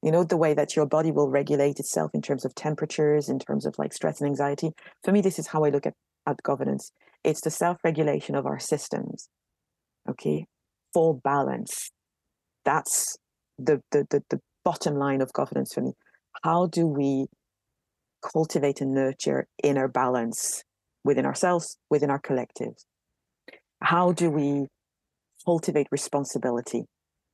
[0.01, 3.39] You know, the way that your body will regulate itself in terms of temperatures, in
[3.39, 4.71] terms of like stress and anxiety.
[5.03, 5.93] For me, this is how I look at,
[6.27, 6.91] at governance
[7.23, 9.29] it's the self regulation of our systems.
[10.09, 10.45] Okay,
[10.93, 11.91] for balance.
[12.65, 13.17] That's
[13.57, 15.93] the, the, the, the bottom line of governance for me.
[16.43, 17.27] How do we
[18.23, 20.63] cultivate and nurture inner balance
[21.03, 22.85] within ourselves, within our collectives?
[23.81, 24.67] How do we
[25.45, 26.85] cultivate responsibility?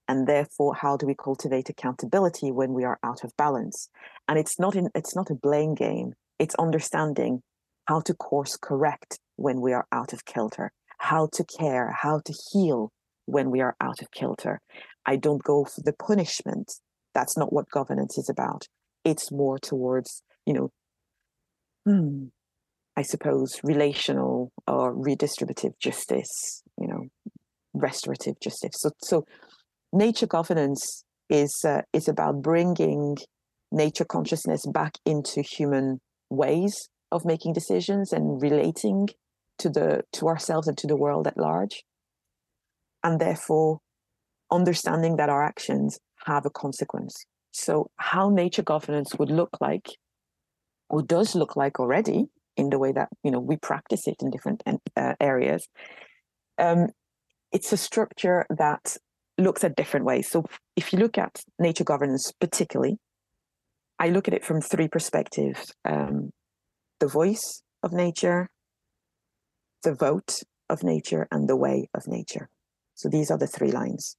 [0.07, 3.89] And therefore, how do we cultivate accountability when we are out of balance?
[4.27, 6.13] And it's not in it's not a blame game.
[6.39, 7.43] It's understanding
[7.85, 12.33] how to course correct when we are out of kilter, how to care, how to
[12.51, 12.91] heal
[13.25, 14.59] when we are out of kilter.
[15.09, 16.71] I don't go for the punishment.
[17.15, 18.67] That's not what governance is about.
[19.03, 20.69] It's more towards, you know,
[21.83, 22.25] hmm,
[22.95, 27.07] I suppose, relational or redistributive justice, you know,
[27.73, 28.75] restorative justice.
[28.75, 29.25] So, so
[29.91, 33.17] nature governance is uh, is about bringing
[33.71, 39.09] nature consciousness back into human ways of making decisions and relating
[39.57, 41.83] to the to ourselves and to the world at large,
[43.03, 43.79] and therefore
[44.51, 47.25] understanding that our actions have a consequence.
[47.51, 49.87] So, how nature governance would look like,
[50.89, 52.27] or does look like already,
[52.59, 54.61] in the way that you know we practice it in different
[54.95, 55.67] uh, areas.
[56.57, 56.87] Um,
[57.51, 58.97] it's a structure that
[59.37, 60.29] looks at different ways.
[60.29, 60.43] So
[60.75, 62.97] if you look at nature governance particularly,
[63.97, 66.31] I look at it from three perspectives: um,
[66.99, 68.49] the voice of nature,
[69.83, 72.49] the vote of nature, and the way of nature.
[72.95, 74.17] So these are the three lines.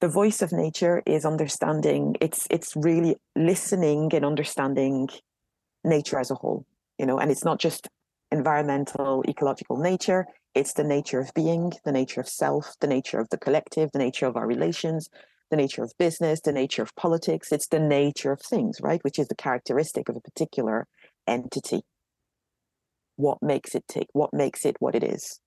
[0.00, 2.16] The voice of nature is understanding.
[2.20, 5.08] It's it's really listening and understanding
[5.84, 6.66] nature as a whole
[6.98, 7.88] you know, and it's not just
[8.32, 13.28] environmental, ecological nature, it's the nature of being, the nature of self, the nature of
[13.30, 15.08] the collective, the nature of our relations,
[15.50, 17.52] the nature of business, the nature of politics.
[17.52, 19.02] It's the nature of things, right?
[19.04, 20.86] Which is the characteristic of a particular
[21.26, 21.82] entity.
[23.16, 24.08] What makes it tick?
[24.12, 25.40] What makes it what it is?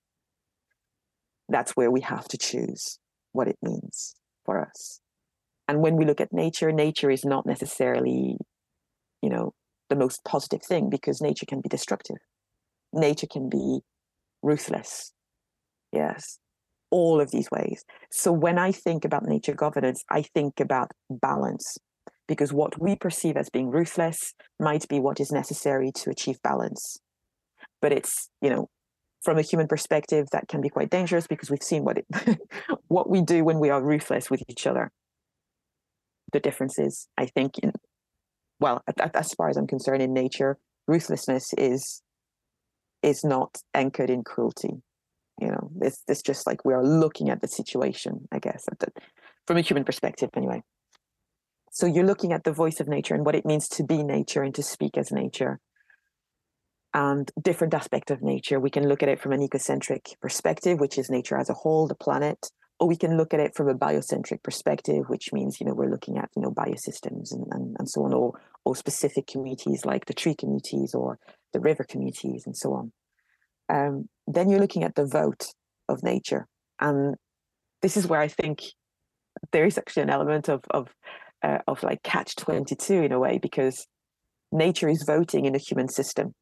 [1.48, 2.98] That's where we have to choose
[3.32, 4.14] what it means
[4.50, 5.00] for us.
[5.68, 8.36] And when we look at nature, nature is not necessarily,
[9.22, 9.52] you know,
[9.88, 12.16] the most positive thing because nature can be destructive.
[12.92, 13.80] Nature can be
[14.42, 15.12] ruthless.
[15.92, 16.38] Yes,
[16.90, 17.84] all of these ways.
[18.10, 21.78] So when I think about nature governance, I think about balance
[22.26, 26.98] because what we perceive as being ruthless might be what is necessary to achieve balance.
[27.80, 28.68] But it's, you know,
[29.22, 32.06] from a human perspective, that can be quite dangerous because we've seen what it
[32.88, 34.90] what we do when we are ruthless with each other.
[36.32, 37.72] The difference is, I think, in
[38.60, 38.82] well,
[39.14, 42.02] as far as I'm concerned, in nature, ruthlessness is
[43.02, 44.82] is not anchored in cruelty.
[45.40, 48.66] You know, it's it's just like we are looking at the situation, I guess,
[49.46, 50.62] from a human perspective, anyway.
[51.72, 54.42] So you're looking at the voice of nature and what it means to be nature
[54.42, 55.60] and to speak as nature.
[56.92, 58.58] And different aspect of nature.
[58.58, 61.86] We can look at it from an ecocentric perspective, which is nature as a whole,
[61.86, 65.66] the planet, or we can look at it from a biocentric perspective, which means you
[65.66, 69.26] know we're looking at you know biosystems and, and, and so on, or or specific
[69.26, 71.18] communities like the tree communities or
[71.52, 72.92] the river communities and so on.
[73.68, 75.46] Um, then you're looking at the vote
[75.88, 76.46] of nature,
[76.80, 77.14] and
[77.82, 78.62] this is where I think
[79.52, 80.88] there is actually an element of of
[81.42, 83.86] uh, of like catch twenty two in a way because
[84.52, 86.34] nature is voting in a human system.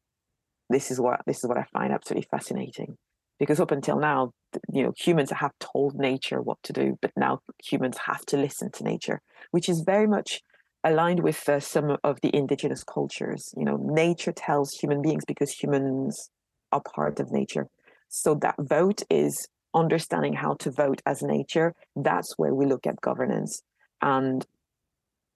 [0.69, 2.97] This is what this is what I find absolutely fascinating
[3.39, 4.31] because up until now,
[4.71, 8.69] you know, humans have told nature what to do, but now humans have to listen
[8.71, 10.41] to nature, which is very much
[10.83, 13.53] aligned with uh, some of the indigenous cultures.
[13.57, 16.29] You know, nature tells human beings because humans
[16.71, 17.67] are part of nature.
[18.09, 21.73] So that vote is understanding how to vote as nature.
[21.95, 23.61] That's where we look at governance.
[24.01, 24.45] And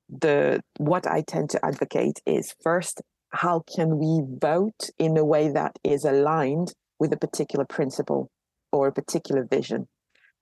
[0.10, 3.02] the what I tend to advocate is first,
[3.34, 8.30] how can we vote in a way that is aligned with a particular principle
[8.72, 9.88] or a particular vision?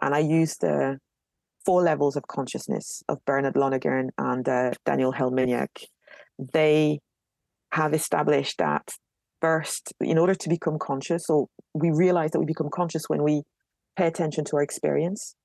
[0.02, 1.00] And I use the
[1.66, 5.86] four levels of consciousness of Bernard Lonergan and uh, Daniel Helminiak.
[6.54, 7.00] They
[7.72, 8.92] have established that
[9.40, 13.42] first, in order to become conscious, so we realize that we become conscious when we
[13.98, 15.36] pay attention to our experience.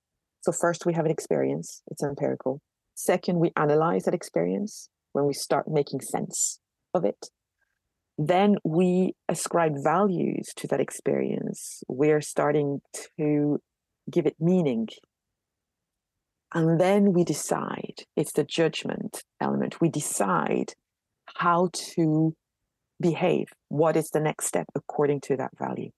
[0.42, 2.61] So, first, we have an experience, it's empirical.
[2.94, 6.61] Second, we analyze that experience when we start making sense
[6.94, 7.30] of it.
[8.19, 11.83] Then we ascribe values to that experience.
[11.87, 12.81] We're starting
[13.19, 13.59] to
[14.11, 14.89] give it meaning.
[16.55, 19.81] And then we decide, it's the judgment element.
[19.81, 20.73] We decide
[21.35, 22.35] how to
[23.01, 23.49] behave.
[23.69, 25.91] What is the next step according to that value?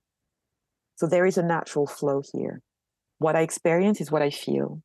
[0.96, 2.60] So there is a natural flow here.
[3.18, 4.82] What I experience is what I feel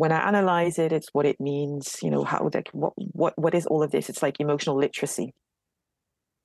[0.00, 3.54] when I analyze it, it's what it means, you know, how like what what what
[3.54, 4.08] is all of this?
[4.08, 5.34] It's like emotional literacy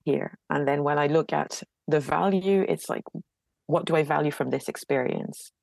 [0.04, 0.38] here.
[0.50, 3.06] And then when I look at the value, it's like,
[3.68, 5.54] what do I value from this experience?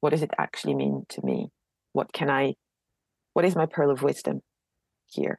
[0.00, 1.48] What does it actually mean to me?
[1.92, 2.54] What can I,
[3.34, 4.40] what is my pearl of wisdom
[5.04, 5.38] here?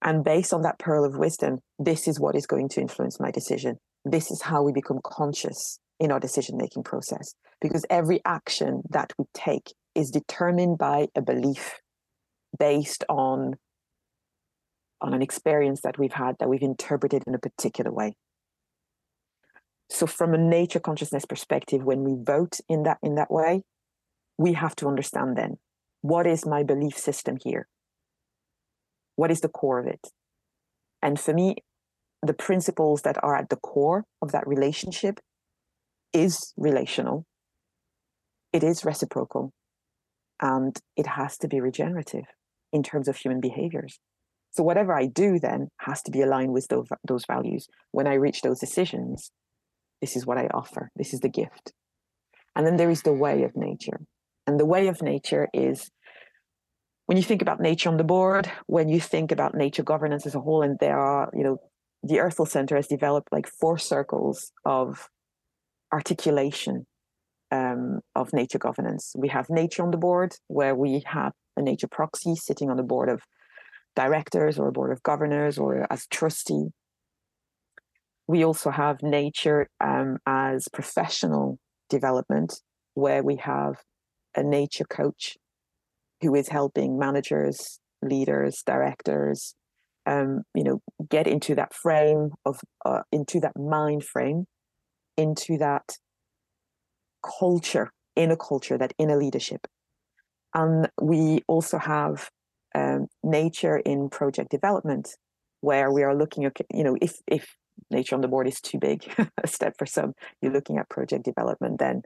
[0.00, 3.32] And based on that pearl of wisdom, this is what is going to influence my
[3.32, 3.78] decision.
[4.04, 9.12] This is how we become conscious in our decision making process because every action that
[9.18, 11.80] we take is determined by a belief
[12.58, 13.54] based on
[15.00, 18.14] on an experience that we've had that we've interpreted in a particular way.
[19.90, 23.62] So from a nature consciousness perspective when we vote in that in that way
[24.38, 25.58] we have to understand then
[26.00, 27.68] what is my belief system here?
[29.16, 30.08] What is the core of it?
[31.02, 31.56] And for me
[32.22, 35.18] the principles that are at the core of that relationship
[36.12, 37.26] is relational.
[38.52, 39.52] It is reciprocal
[40.40, 42.24] and it has to be regenerative
[42.72, 43.98] in terms of human behaviors.
[44.50, 47.68] So whatever I do then has to be aligned with those, those values.
[47.90, 49.30] When I reach those decisions,
[50.00, 50.90] this is what I offer.
[50.96, 51.72] This is the gift.
[52.54, 54.00] And then there is the way of nature.
[54.46, 55.90] And the way of nature is
[57.06, 60.34] when you think about nature on the board, when you think about nature governance as
[60.34, 61.58] a whole, and there are, you know,
[62.02, 65.08] the Earth Law Center has developed like four circles of
[65.92, 66.86] articulation
[67.52, 69.12] um, of nature governance.
[69.16, 72.82] We have nature on the board, where we have a nature proxy sitting on the
[72.82, 73.20] board of
[73.94, 76.68] directors or a board of governors or as trustee.
[78.26, 81.58] We also have nature um, as professional
[81.90, 82.54] development,
[82.94, 83.74] where we have
[84.34, 85.36] a nature coach
[86.22, 89.54] who is helping managers, leaders, directors,
[90.06, 90.80] um, you know,
[91.10, 94.46] get into that frame of, uh, into that mind frame,
[95.18, 95.98] into that
[97.22, 99.66] culture, in a culture, that inner leadership.
[100.54, 102.30] And we also have
[102.74, 105.08] um, nature in project development,
[105.60, 107.56] where we are looking at, you know, if if
[107.90, 109.04] nature on the board is too big
[109.42, 111.78] a step for some, you're looking at project development.
[111.78, 112.02] Then,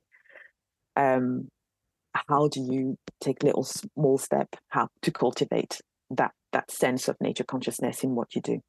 [0.97, 1.49] um,
[2.29, 7.45] how do you take little small step how to cultivate that that sense of nature
[7.45, 8.61] consciousness in what you do?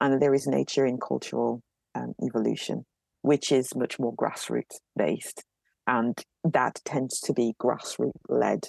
[0.00, 1.60] And there is nature in cultural
[1.94, 2.84] um, evolution,
[3.22, 5.44] which is much more grassroots based
[5.88, 8.68] and that tends to be grassroots led,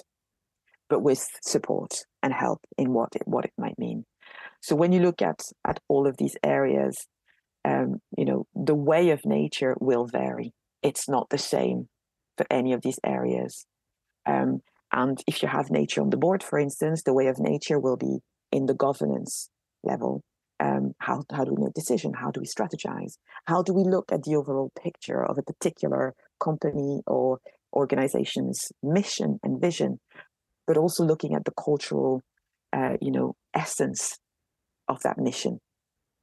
[0.88, 4.06] but with support and help in what it, what it might mean.
[4.60, 7.06] So when you look at at all of these areas,
[7.64, 10.52] um, you know the way of nature will vary.
[10.82, 11.88] It's not the same
[12.36, 13.66] for any of these areas.
[14.26, 14.62] Um,
[14.92, 17.96] and if you have nature on the board, for instance, the way of nature will
[17.96, 18.18] be
[18.50, 19.50] in the governance
[19.82, 20.22] level.
[20.58, 22.12] Um, how, how do we make decision?
[22.12, 23.14] How do we strategize?
[23.46, 27.40] How do we look at the overall picture of a particular company or
[27.72, 30.00] organization's mission and vision,
[30.66, 32.22] but also looking at the cultural,
[32.72, 34.18] uh, you know, essence
[34.88, 35.60] of that mission,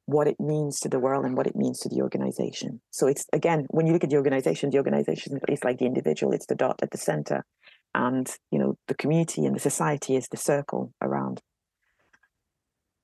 [0.05, 2.81] what it means to the world and what it means to the organization.
[2.91, 6.33] So it's again, when you look at the organization, the organization is like the individual;
[6.33, 7.45] it's the dot at the center,
[7.93, 11.41] and you know, the community and the society is the circle around.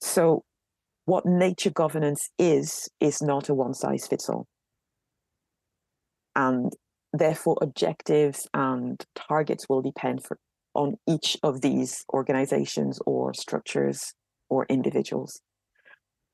[0.01, 0.43] So,
[1.05, 4.47] what nature governance is is not a one size fits all.
[6.36, 6.74] And
[7.14, 10.38] therefore, objectives and targets will depend for,
[10.74, 14.14] on each of these organizations or structures
[14.49, 15.39] or individuals.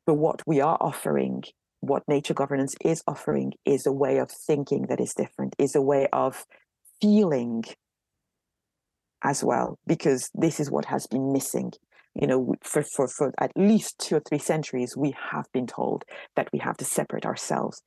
[0.06, 1.44] But what we are offering,
[1.82, 5.82] what nature governance is offering, is a way of thinking that is different, is a
[5.82, 6.46] way of
[7.02, 7.66] feeling
[9.24, 11.74] as well, because this is what has been missing.
[12.16, 16.06] You know, for, for, for at least two or three centuries, we have been told
[16.36, 17.84] that we have to separate ourselves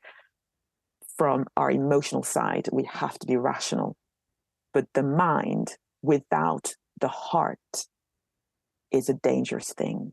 [1.17, 2.69] from our emotional side.
[2.73, 3.97] We have to be rational.
[4.73, 7.59] But the mind without the heart
[8.91, 10.13] is a dangerous thing.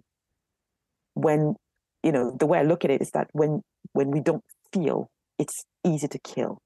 [1.13, 1.55] When,
[2.03, 3.61] you know, the way I look at it is that when
[3.93, 4.43] when we don't
[4.73, 6.61] feel, it's easy to kill.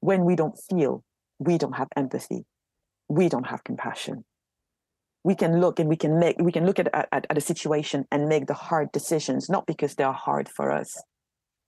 [0.00, 1.04] When we don't feel,
[1.38, 2.44] we don't have empathy.
[3.08, 4.24] We don't have compassion.
[5.24, 8.06] We can look and we can make we can look at, at, at a situation
[8.10, 11.00] and make the hard decisions, not because they are hard for us,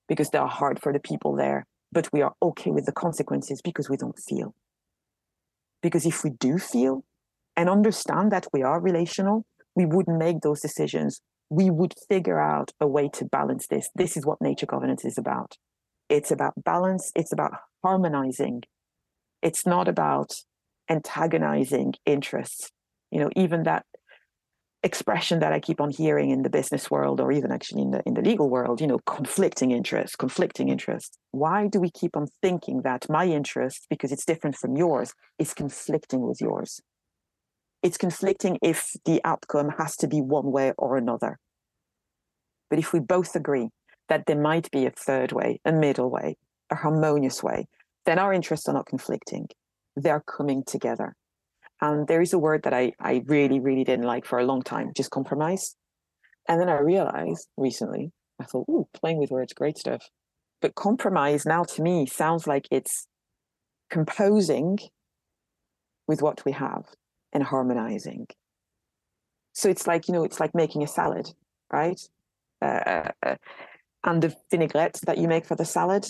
[0.09, 3.61] because they are hard for the people there, but we are okay with the consequences
[3.63, 4.55] because we don't feel.
[5.83, 7.05] Because if we do feel
[7.57, 9.45] and understand that we are relational,
[9.77, 11.21] we wouldn't make those decisions.
[11.51, 13.91] We would figure out a way to balance this.
[13.95, 15.57] This is what nature governance is about.
[16.09, 17.53] It's about balance, it's about
[17.83, 18.63] harmonizing.
[19.43, 20.35] It's not about
[20.89, 22.71] antagonizing interests.
[23.11, 23.85] You know, even that
[24.85, 28.03] expression that I keep on hearing in the business world or even actually in the
[28.07, 31.17] in the legal world, you know, conflicting interests, conflicting interests.
[31.33, 35.55] Why do we keep on thinking that my interest, because it's different from yours, is
[35.55, 36.81] conflicting with yours?
[37.83, 41.39] It's conflicting if the outcome has to be one way or another.
[42.71, 43.71] But if we both agree
[44.09, 46.37] that there might be a third way, a middle way,
[46.71, 47.69] a harmonious way,
[48.05, 49.49] then our interests are not conflicting.
[49.97, 51.15] They're coming together.
[51.81, 54.63] And there is a word that I, I really, really didn't like for a long
[54.63, 55.77] time, just compromise.
[56.49, 60.03] And then I realized recently, I thought, ooh, playing with words, great stuff.
[60.61, 63.07] But compromise now to me sounds like it's
[63.91, 64.79] composing
[66.07, 66.85] with what we have
[67.33, 68.27] and harmonizing.
[69.53, 71.29] So it's like, you know, it's like making a salad,
[71.73, 72.01] right?
[72.63, 73.37] Uh, uh,
[74.05, 76.07] and the vinaigrette that you make for the salad,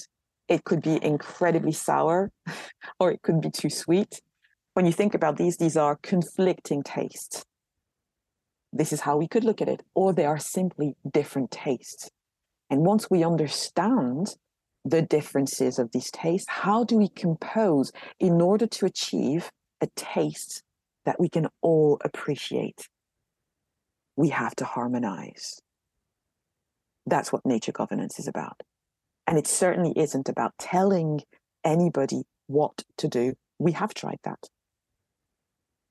[0.48, 2.30] it could be incredibly sour
[3.00, 4.20] or it could be too sweet
[4.74, 7.44] when you think about these, these are conflicting tastes.
[8.72, 12.10] This is how we could look at it, or they are simply different tastes.
[12.68, 14.34] And once we understand
[14.84, 19.50] the differences of these tastes, how do we compose in order to achieve
[19.80, 20.62] a taste
[21.04, 22.88] that we can all appreciate?
[24.16, 25.60] We have to harmonize.
[27.06, 28.62] That's what nature governance is about.
[29.26, 31.20] And it certainly isn't about telling
[31.62, 33.34] anybody what to do.
[33.58, 34.48] We have tried that.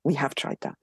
[0.04, 0.78] We have tried that.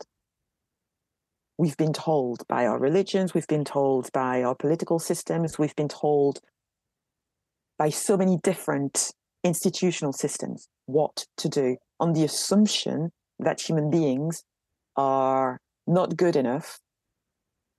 [1.59, 5.89] We've been told by our religions, we've been told by our political systems, we've been
[5.89, 6.41] told
[7.79, 9.13] by so many different
[9.45, 14.43] institutional systems what to do on the assumption that human beings
[14.97, 16.79] are not good enough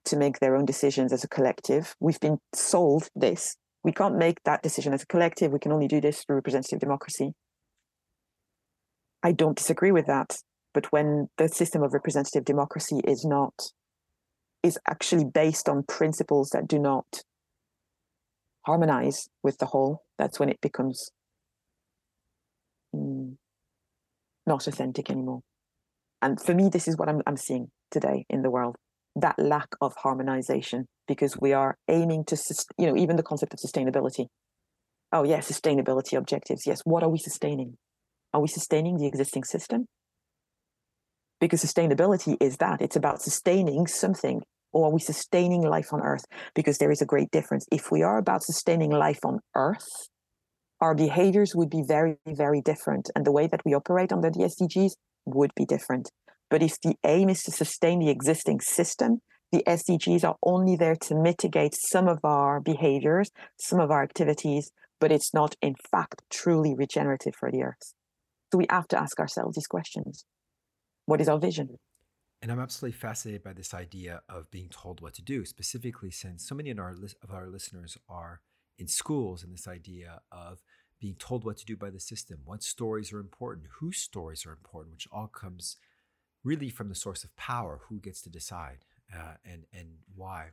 [0.05, 1.95] to make their own decisions as a collective.
[1.99, 3.55] We've been sold this.
[3.83, 5.51] We can't make that decision as a collective.
[5.51, 7.33] We can only do this through representative democracy.
[9.23, 10.37] I don't disagree with that.
[10.73, 13.53] But when the system of representative democracy is not,
[14.63, 17.05] is actually based on principles that do not
[18.65, 21.11] harmonize with the whole, that's when it becomes
[22.95, 23.35] mm,
[24.45, 25.41] not authentic anymore.
[26.21, 28.75] And for me, this is what I'm, I'm seeing today in the world
[29.15, 32.37] that lack of harmonization because we are aiming to,
[32.77, 34.27] you know, even the concept of sustainability.
[35.11, 36.65] Oh, yeah, sustainability objectives.
[36.65, 37.77] Yes, what are we sustaining?
[38.33, 39.87] Are we sustaining the existing system?
[41.41, 42.81] Because sustainability is that.
[42.81, 46.23] It's about sustaining something or are we sustaining life on earth?
[46.55, 47.65] Because there is a great difference.
[47.69, 49.89] If we are about sustaining life on earth
[50.81, 54.39] our behaviors would be very very different and the way that we operate under the
[54.39, 54.93] sdgs
[55.25, 56.09] would be different.
[56.49, 59.21] But if the aim is to sustain the existing system
[59.51, 63.29] the sdgs are only there to mitigate some of our behaviors
[63.59, 67.93] some of our activities but it's not in fact truly regenerative for the earth.
[68.51, 70.25] So we have to ask ourselves these questions
[71.11, 71.77] what is our vision?
[72.41, 76.47] And I'm absolutely fascinated by this idea of being told what to do, specifically since
[76.47, 78.39] so many of our, of our listeners are
[78.79, 80.63] in schools and this idea of
[81.01, 84.53] being told what to do by the system, what stories are important, whose stories are
[84.53, 85.75] important, which all comes
[86.45, 90.47] really from the source of power, who gets to decide uh, and, and why.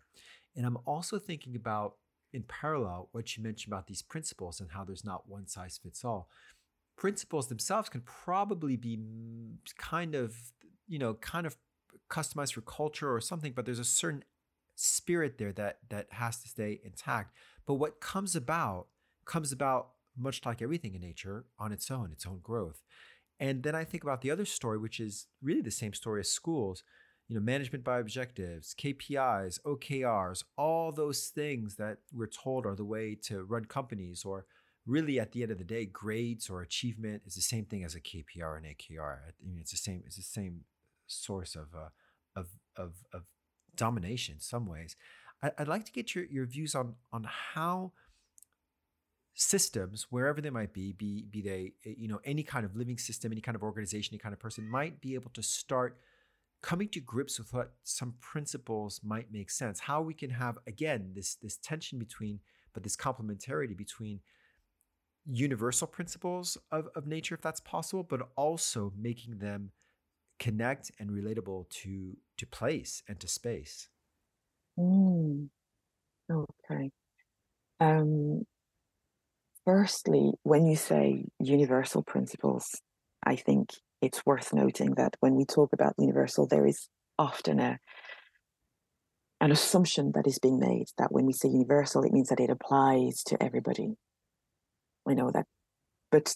[0.57, 1.95] And I'm also thinking about,
[2.33, 6.05] in parallel, what you mentioned about these principles and how there's not one size fits
[6.05, 6.29] all
[6.99, 8.99] principles themselves can probably be
[9.79, 10.35] kind of,
[10.87, 11.57] you know, kind of
[12.11, 14.25] customized for culture or something, but there's a certain
[14.75, 17.35] spirit there that that has to stay intact.
[17.67, 18.89] But what comes about
[19.25, 22.83] comes about much like everything in nature, on its own, its own growth.
[23.39, 26.31] And then I think about the other story, which is really the same story as
[26.31, 26.83] schools.
[27.29, 32.87] You know, management by objectives, KPIs, OKRs, all those things that we're told are the
[32.87, 34.47] way to run companies, or
[34.89, 37.95] really at the end of the day, grades or achievement is the same thing as
[37.95, 39.19] a KPR and AKR.
[39.29, 40.03] I mean, it's the same.
[40.07, 40.63] It's the same
[41.07, 41.91] source of uh,
[42.35, 43.23] of, of of
[43.77, 44.97] domination in some ways.
[45.43, 47.93] I, would like to get your your views on on how
[49.35, 52.99] systems, wherever they might be, be be they eh, you know any kind of living
[52.99, 55.99] system, any kind of organization, any kind of person, might be able to start
[56.61, 59.81] coming to grips with what some principles might make sense.
[59.81, 62.41] How we can have again this this tension between,
[62.73, 64.21] but this complementarity between
[65.31, 69.71] universal principles of, of nature, if that's possible, but also making them
[70.39, 73.89] connect and relatable to to place and to space.
[74.79, 75.49] Mm.
[76.31, 76.91] Okay.
[77.81, 78.45] Um,
[79.69, 82.81] Firstly, when you say universal principles,
[83.23, 83.69] I think
[84.01, 87.79] it's worth noting that when we talk about universal, there is often a
[89.43, 92.49] an assumption that is being made that when we say universal, it means that it
[92.49, 93.93] applies to everybody.
[95.09, 95.47] I know that,
[96.11, 96.35] but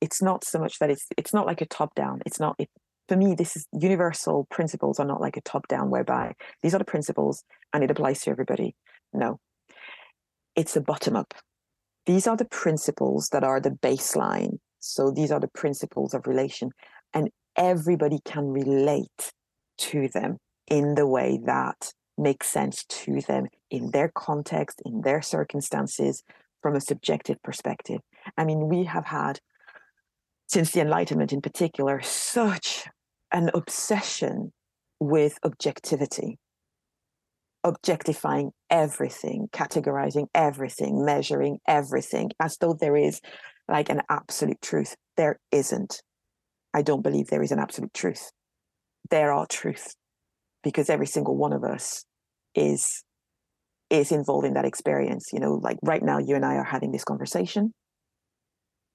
[0.00, 2.20] it's not so much that it's it's not like a top down.
[2.26, 2.56] It's not.
[2.58, 2.68] It,
[3.08, 6.78] for me, this is universal principles are not like a top down whereby these are
[6.78, 7.42] the principles
[7.72, 8.74] and it applies to everybody.
[9.12, 9.38] No,
[10.56, 11.34] it's a bottom up
[12.06, 14.58] these are the principles that are the baseline.
[14.80, 16.70] So these are the principles of relation,
[17.14, 19.32] and everybody can relate
[19.78, 25.22] to them in the way that makes sense to them in their context, in their
[25.22, 26.22] circumstances,
[26.62, 28.00] from a subjective perspective.
[28.36, 29.40] I mean, we have had,
[30.48, 32.86] since the Enlightenment in particular, such
[33.32, 34.52] an obsession
[35.00, 36.38] with objectivity
[37.64, 43.20] objectifying everything, categorizing everything, measuring everything as though there is
[43.68, 44.96] like an absolute truth.
[45.16, 46.02] There isn't.
[46.74, 48.32] I don't believe there is an absolute truth.
[49.10, 49.94] There are truths
[50.62, 52.04] because every single one of us
[52.54, 53.04] is
[53.92, 55.30] is involved in that experience.
[55.32, 57.72] You know, like right now, you and I are having this conversation.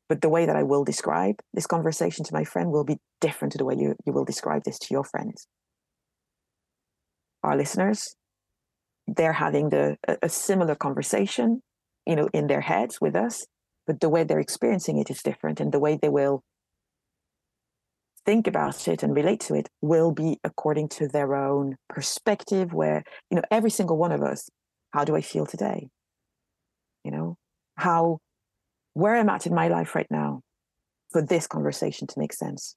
[0.10, 3.52] But the way that I will describe this conversation to my friend will be different
[3.54, 5.48] to the way you, you will describe this to your friends.
[7.44, 8.16] Our listeners
[9.08, 11.62] they're having the a, similar conversation,
[12.06, 13.46] you know, in their heads with us,
[13.86, 16.44] but the way they're experiencing it is different, and the way they will
[18.26, 22.74] think about it and relate to it will be according to their own perspective.
[22.74, 24.50] Where you know, every single one of us,
[24.92, 25.90] how do I feel today?
[27.04, 27.38] You know,
[27.76, 28.20] how
[28.94, 30.42] where I'm at in my life right now
[31.12, 32.76] for this conversation to make sense.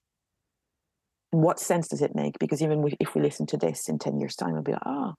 [1.32, 2.38] And what sense does it make?
[2.38, 5.12] Because even if we listen to this in 10 years' time, we'll be like, ah,
[5.12, 5.14] oh,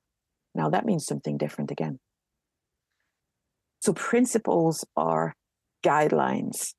[0.54, 2.00] now that means something different again.
[3.80, 5.34] So principles are
[5.84, 6.74] guidelines.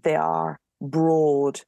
[0.00, 1.62] They are broad,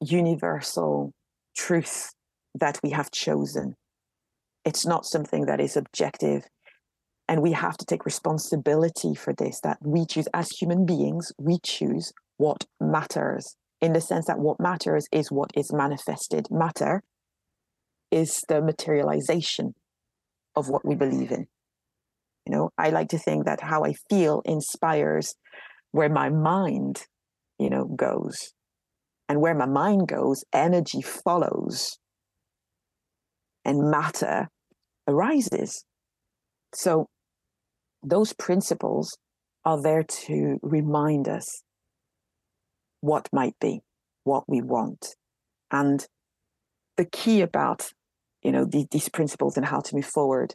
[0.00, 1.12] universal
[1.56, 2.12] truth
[2.54, 3.76] that we have chosen.
[4.64, 6.44] It's not something that is objective.
[7.30, 11.60] And we have to take responsibility for this, that we choose as human beings, we
[11.62, 16.48] choose what matters in the sense that what matters is what is manifested.
[16.50, 17.04] Matter
[18.10, 19.74] is the materialization
[20.56, 21.46] of what we believe in.
[22.46, 25.36] You know, I like to think that how I feel inspires
[25.92, 27.04] where my mind,
[27.60, 28.52] you know, goes.
[29.28, 31.96] And where my mind goes, energy follows
[33.64, 34.48] and matter
[35.06, 35.84] arises.
[36.74, 37.06] So
[38.02, 39.16] those principles
[39.64, 41.62] are there to remind us
[43.00, 43.80] what might be,
[44.24, 45.14] what we want.
[45.70, 46.06] And
[46.96, 47.92] the key about
[48.42, 50.54] you know the, these principles and how to move forward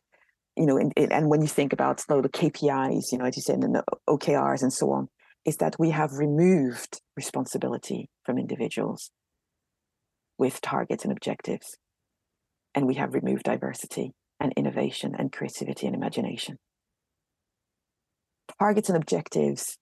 [0.56, 3.36] you know and, and when you think about you know, the kpis you know as
[3.36, 5.08] you said and the okrs and so on
[5.44, 9.12] is that we have removed responsibility from individuals
[10.38, 11.78] with targets and objectives
[12.74, 16.58] and we have removed diversity and innovation and creativity and imagination
[18.60, 19.78] targets and objectives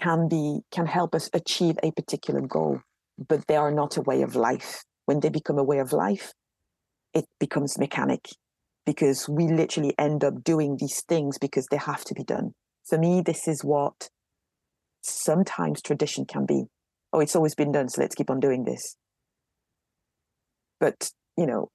[0.00, 2.80] can be can help us achieve a particular goal
[3.28, 6.32] but they are not a way of life when they become a way of life
[7.14, 8.28] it becomes mechanic
[8.86, 12.52] because we literally end up doing these things because they have to be done.
[12.84, 14.08] For me, this is what
[15.02, 16.64] sometimes tradition can be.
[17.12, 18.96] Oh, it's always been done, so let's keep on doing this.
[20.80, 21.70] But, you know,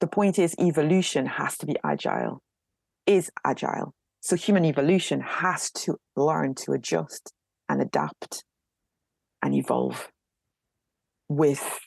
[0.00, 2.40] the point is evolution has to be agile,
[3.06, 3.92] is agile.
[4.20, 7.32] So human evolution has to learn to adjust
[7.68, 8.44] and adapt
[9.42, 10.10] and evolve
[11.28, 11.80] with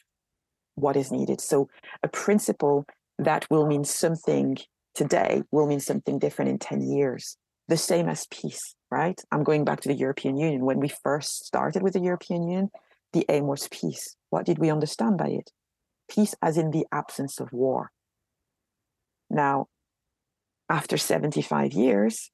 [0.76, 1.40] what is needed.
[1.42, 1.70] So
[2.02, 2.86] a principle
[3.20, 4.58] that will mean something
[4.96, 7.38] today will mean something different in 10 years.
[7.68, 9.20] The same as peace, right?
[9.32, 10.66] I'm going back to the European Union.
[10.66, 12.70] When we first started with the European Union,
[13.14, 14.16] the aim was peace.
[14.32, 15.52] What did we understand by it?
[16.10, 17.92] Peace as in the absence of war.
[19.30, 19.68] Now,
[20.74, 22.32] after 75 years,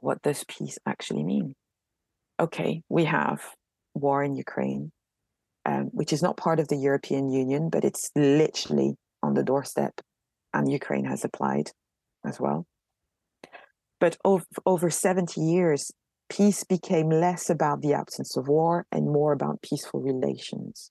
[0.00, 1.54] what does peace actually mean?
[2.38, 3.40] Okay, we have
[3.94, 4.92] war in Ukraine,
[5.64, 9.94] um, which is not part of the European Union, but it's literally on the doorstep,
[10.52, 11.70] and Ukraine has applied
[12.22, 12.66] as well.
[13.98, 15.90] But over, over 70 years,
[16.28, 20.90] peace became less about the absence of war and more about peaceful relations.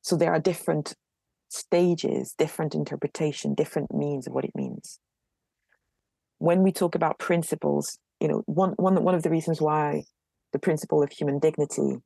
[0.00, 0.94] So there are different
[1.54, 4.98] stages, different interpretation, different means of what it means.
[6.38, 10.04] When we talk about principles, you know, one, one, one of the reasons why
[10.52, 11.96] the principle of human dignity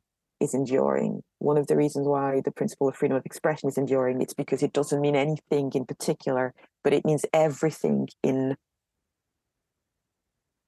[0.40, 4.20] is enduring, one of the reasons why the principle of freedom of expression is enduring,
[4.20, 8.56] it's because it doesn't mean anything in particular, but it means everything in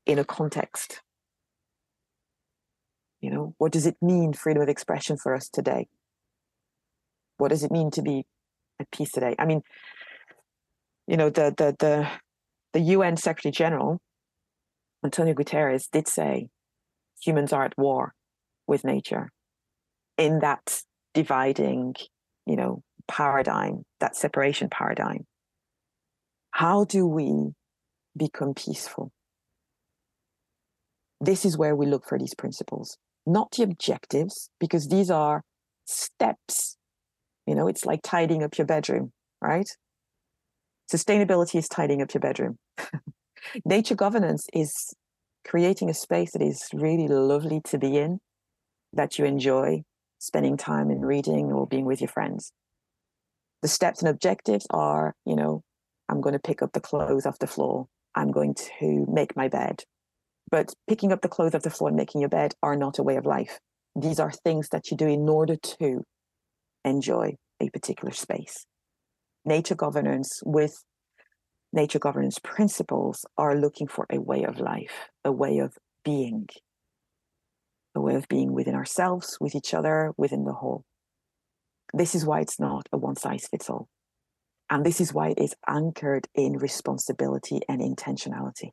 [0.07, 1.03] in a context.
[3.21, 5.89] You know, what does it mean, freedom of expression for us today?
[7.37, 8.25] What does it mean to be
[8.93, 9.35] peace today?
[9.39, 9.63] I mean,
[11.07, 12.09] you know, the the the
[12.73, 13.99] the UN Secretary General,
[15.05, 16.49] Antonio Guterres, did say
[17.23, 18.15] humans are at war
[18.67, 19.31] with nature
[20.17, 20.83] in that
[21.15, 21.95] dividing,
[22.47, 25.27] you know, paradigm, that separation paradigm.
[26.53, 27.53] How do we
[28.17, 29.11] become peaceful?
[31.21, 35.43] this is where we look for these principles, not the objectives, because these are
[35.85, 36.77] steps.
[37.51, 39.69] You know, it's like tidying up your bedroom, right?
[40.89, 42.59] Sustainability is tidying up your bedroom.
[43.65, 44.95] Nature governance is
[45.45, 48.21] creating a space that is really lovely to be in,
[48.93, 49.83] that you enjoy
[50.21, 52.53] spending time in reading or being with your friends.
[53.63, 55.63] The steps and objectives are, you know,
[56.09, 57.89] I'm going to pick up the clothes off the floor.
[58.15, 59.83] I'm going to make my bed.
[60.53, 63.03] But picking up the clothes off the floor and making your bed are not a
[63.03, 63.59] way of life.
[63.97, 66.05] These are things that you do in order to
[66.85, 68.67] enjoy a particular space.
[69.45, 70.85] Nature governance with
[71.73, 75.75] nature governance principles are looking for a way of life, a way of
[76.05, 76.49] being,
[77.95, 80.85] a way of being within ourselves, with each other, within the whole.
[81.93, 83.89] This is why it's not a one size fits all.
[84.69, 88.71] And this is why it is anchored in responsibility and intentionality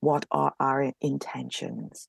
[0.00, 2.08] what are our intentions?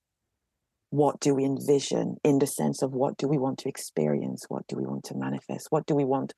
[0.91, 4.45] What do we envision in the sense of what do we want to experience?
[4.49, 5.67] What do we want to manifest?
[5.69, 6.33] What do we want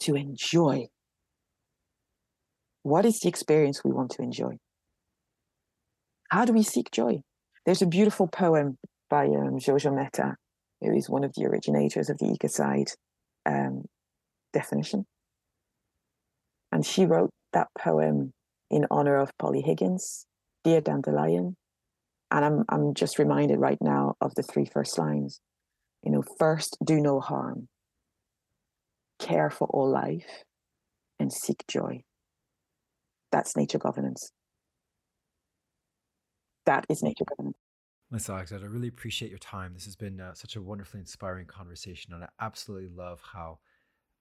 [0.00, 0.88] to enjoy?
[2.82, 4.58] What is the experience we want to enjoy?
[6.30, 7.22] How do we seek joy?
[7.64, 8.76] There's a beautiful poem
[9.08, 10.36] by um, Jojo Mehta,
[10.82, 12.94] who is one of the originators of the ecocide
[13.46, 13.84] um,
[14.52, 15.06] definition.
[16.70, 18.32] And she wrote that poem
[18.70, 20.26] in honor of Polly Higgins,
[20.62, 21.56] Dear Dandelion.
[22.30, 25.40] And I'm, I'm just reminded right now of the three first lines.
[26.02, 27.68] You know, first, do no harm,
[29.18, 30.44] care for all life,
[31.18, 32.02] and seek joy.
[33.32, 34.30] That's nature governance.
[36.66, 37.56] That is nature governance.
[38.10, 39.74] Miss Alexandra, I really appreciate your time.
[39.74, 42.14] This has been uh, such a wonderfully inspiring conversation.
[42.14, 43.58] And I absolutely love how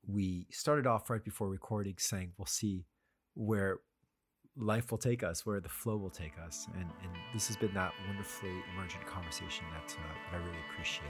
[0.06, 2.86] we started off right before recording saying we'll see
[3.34, 3.80] where
[4.58, 6.68] life will take us, where the flow will take us.
[6.74, 10.02] And, and this has been that wonderfully emergent conversation that, uh,
[10.32, 11.04] that I really appreciate.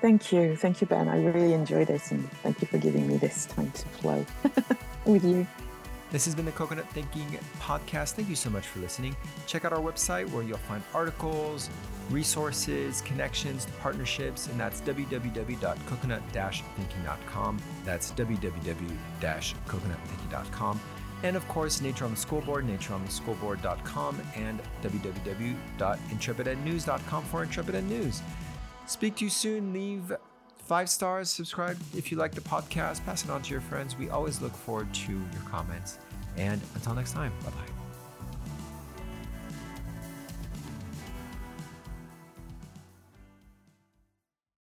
[0.00, 0.56] Thank you.
[0.56, 1.08] Thank you, Ben.
[1.08, 4.26] I really enjoyed this and thank you for giving me this time to flow
[5.06, 5.46] with you.
[6.10, 8.12] This has been the Coconut Thinking Podcast.
[8.12, 9.16] Thank you so much for listening.
[9.48, 11.68] Check out our website where you'll find articles,
[12.08, 17.58] resources, connections, partnerships, and that's www.coconut-thinking.com.
[17.84, 20.80] That's www-coconutthinking.com.
[21.22, 28.20] And of course, Nature on the Schoolboard, natureontheschoolboard.com, and www.intrepidednews.com for Intrepid Ed News.
[28.86, 29.72] Speak to you soon.
[29.72, 30.12] Leave
[30.58, 33.96] five stars, subscribe if you like the podcast, pass it on to your friends.
[33.96, 35.98] We always look forward to your comments.
[36.36, 37.73] And until next time, bye bye.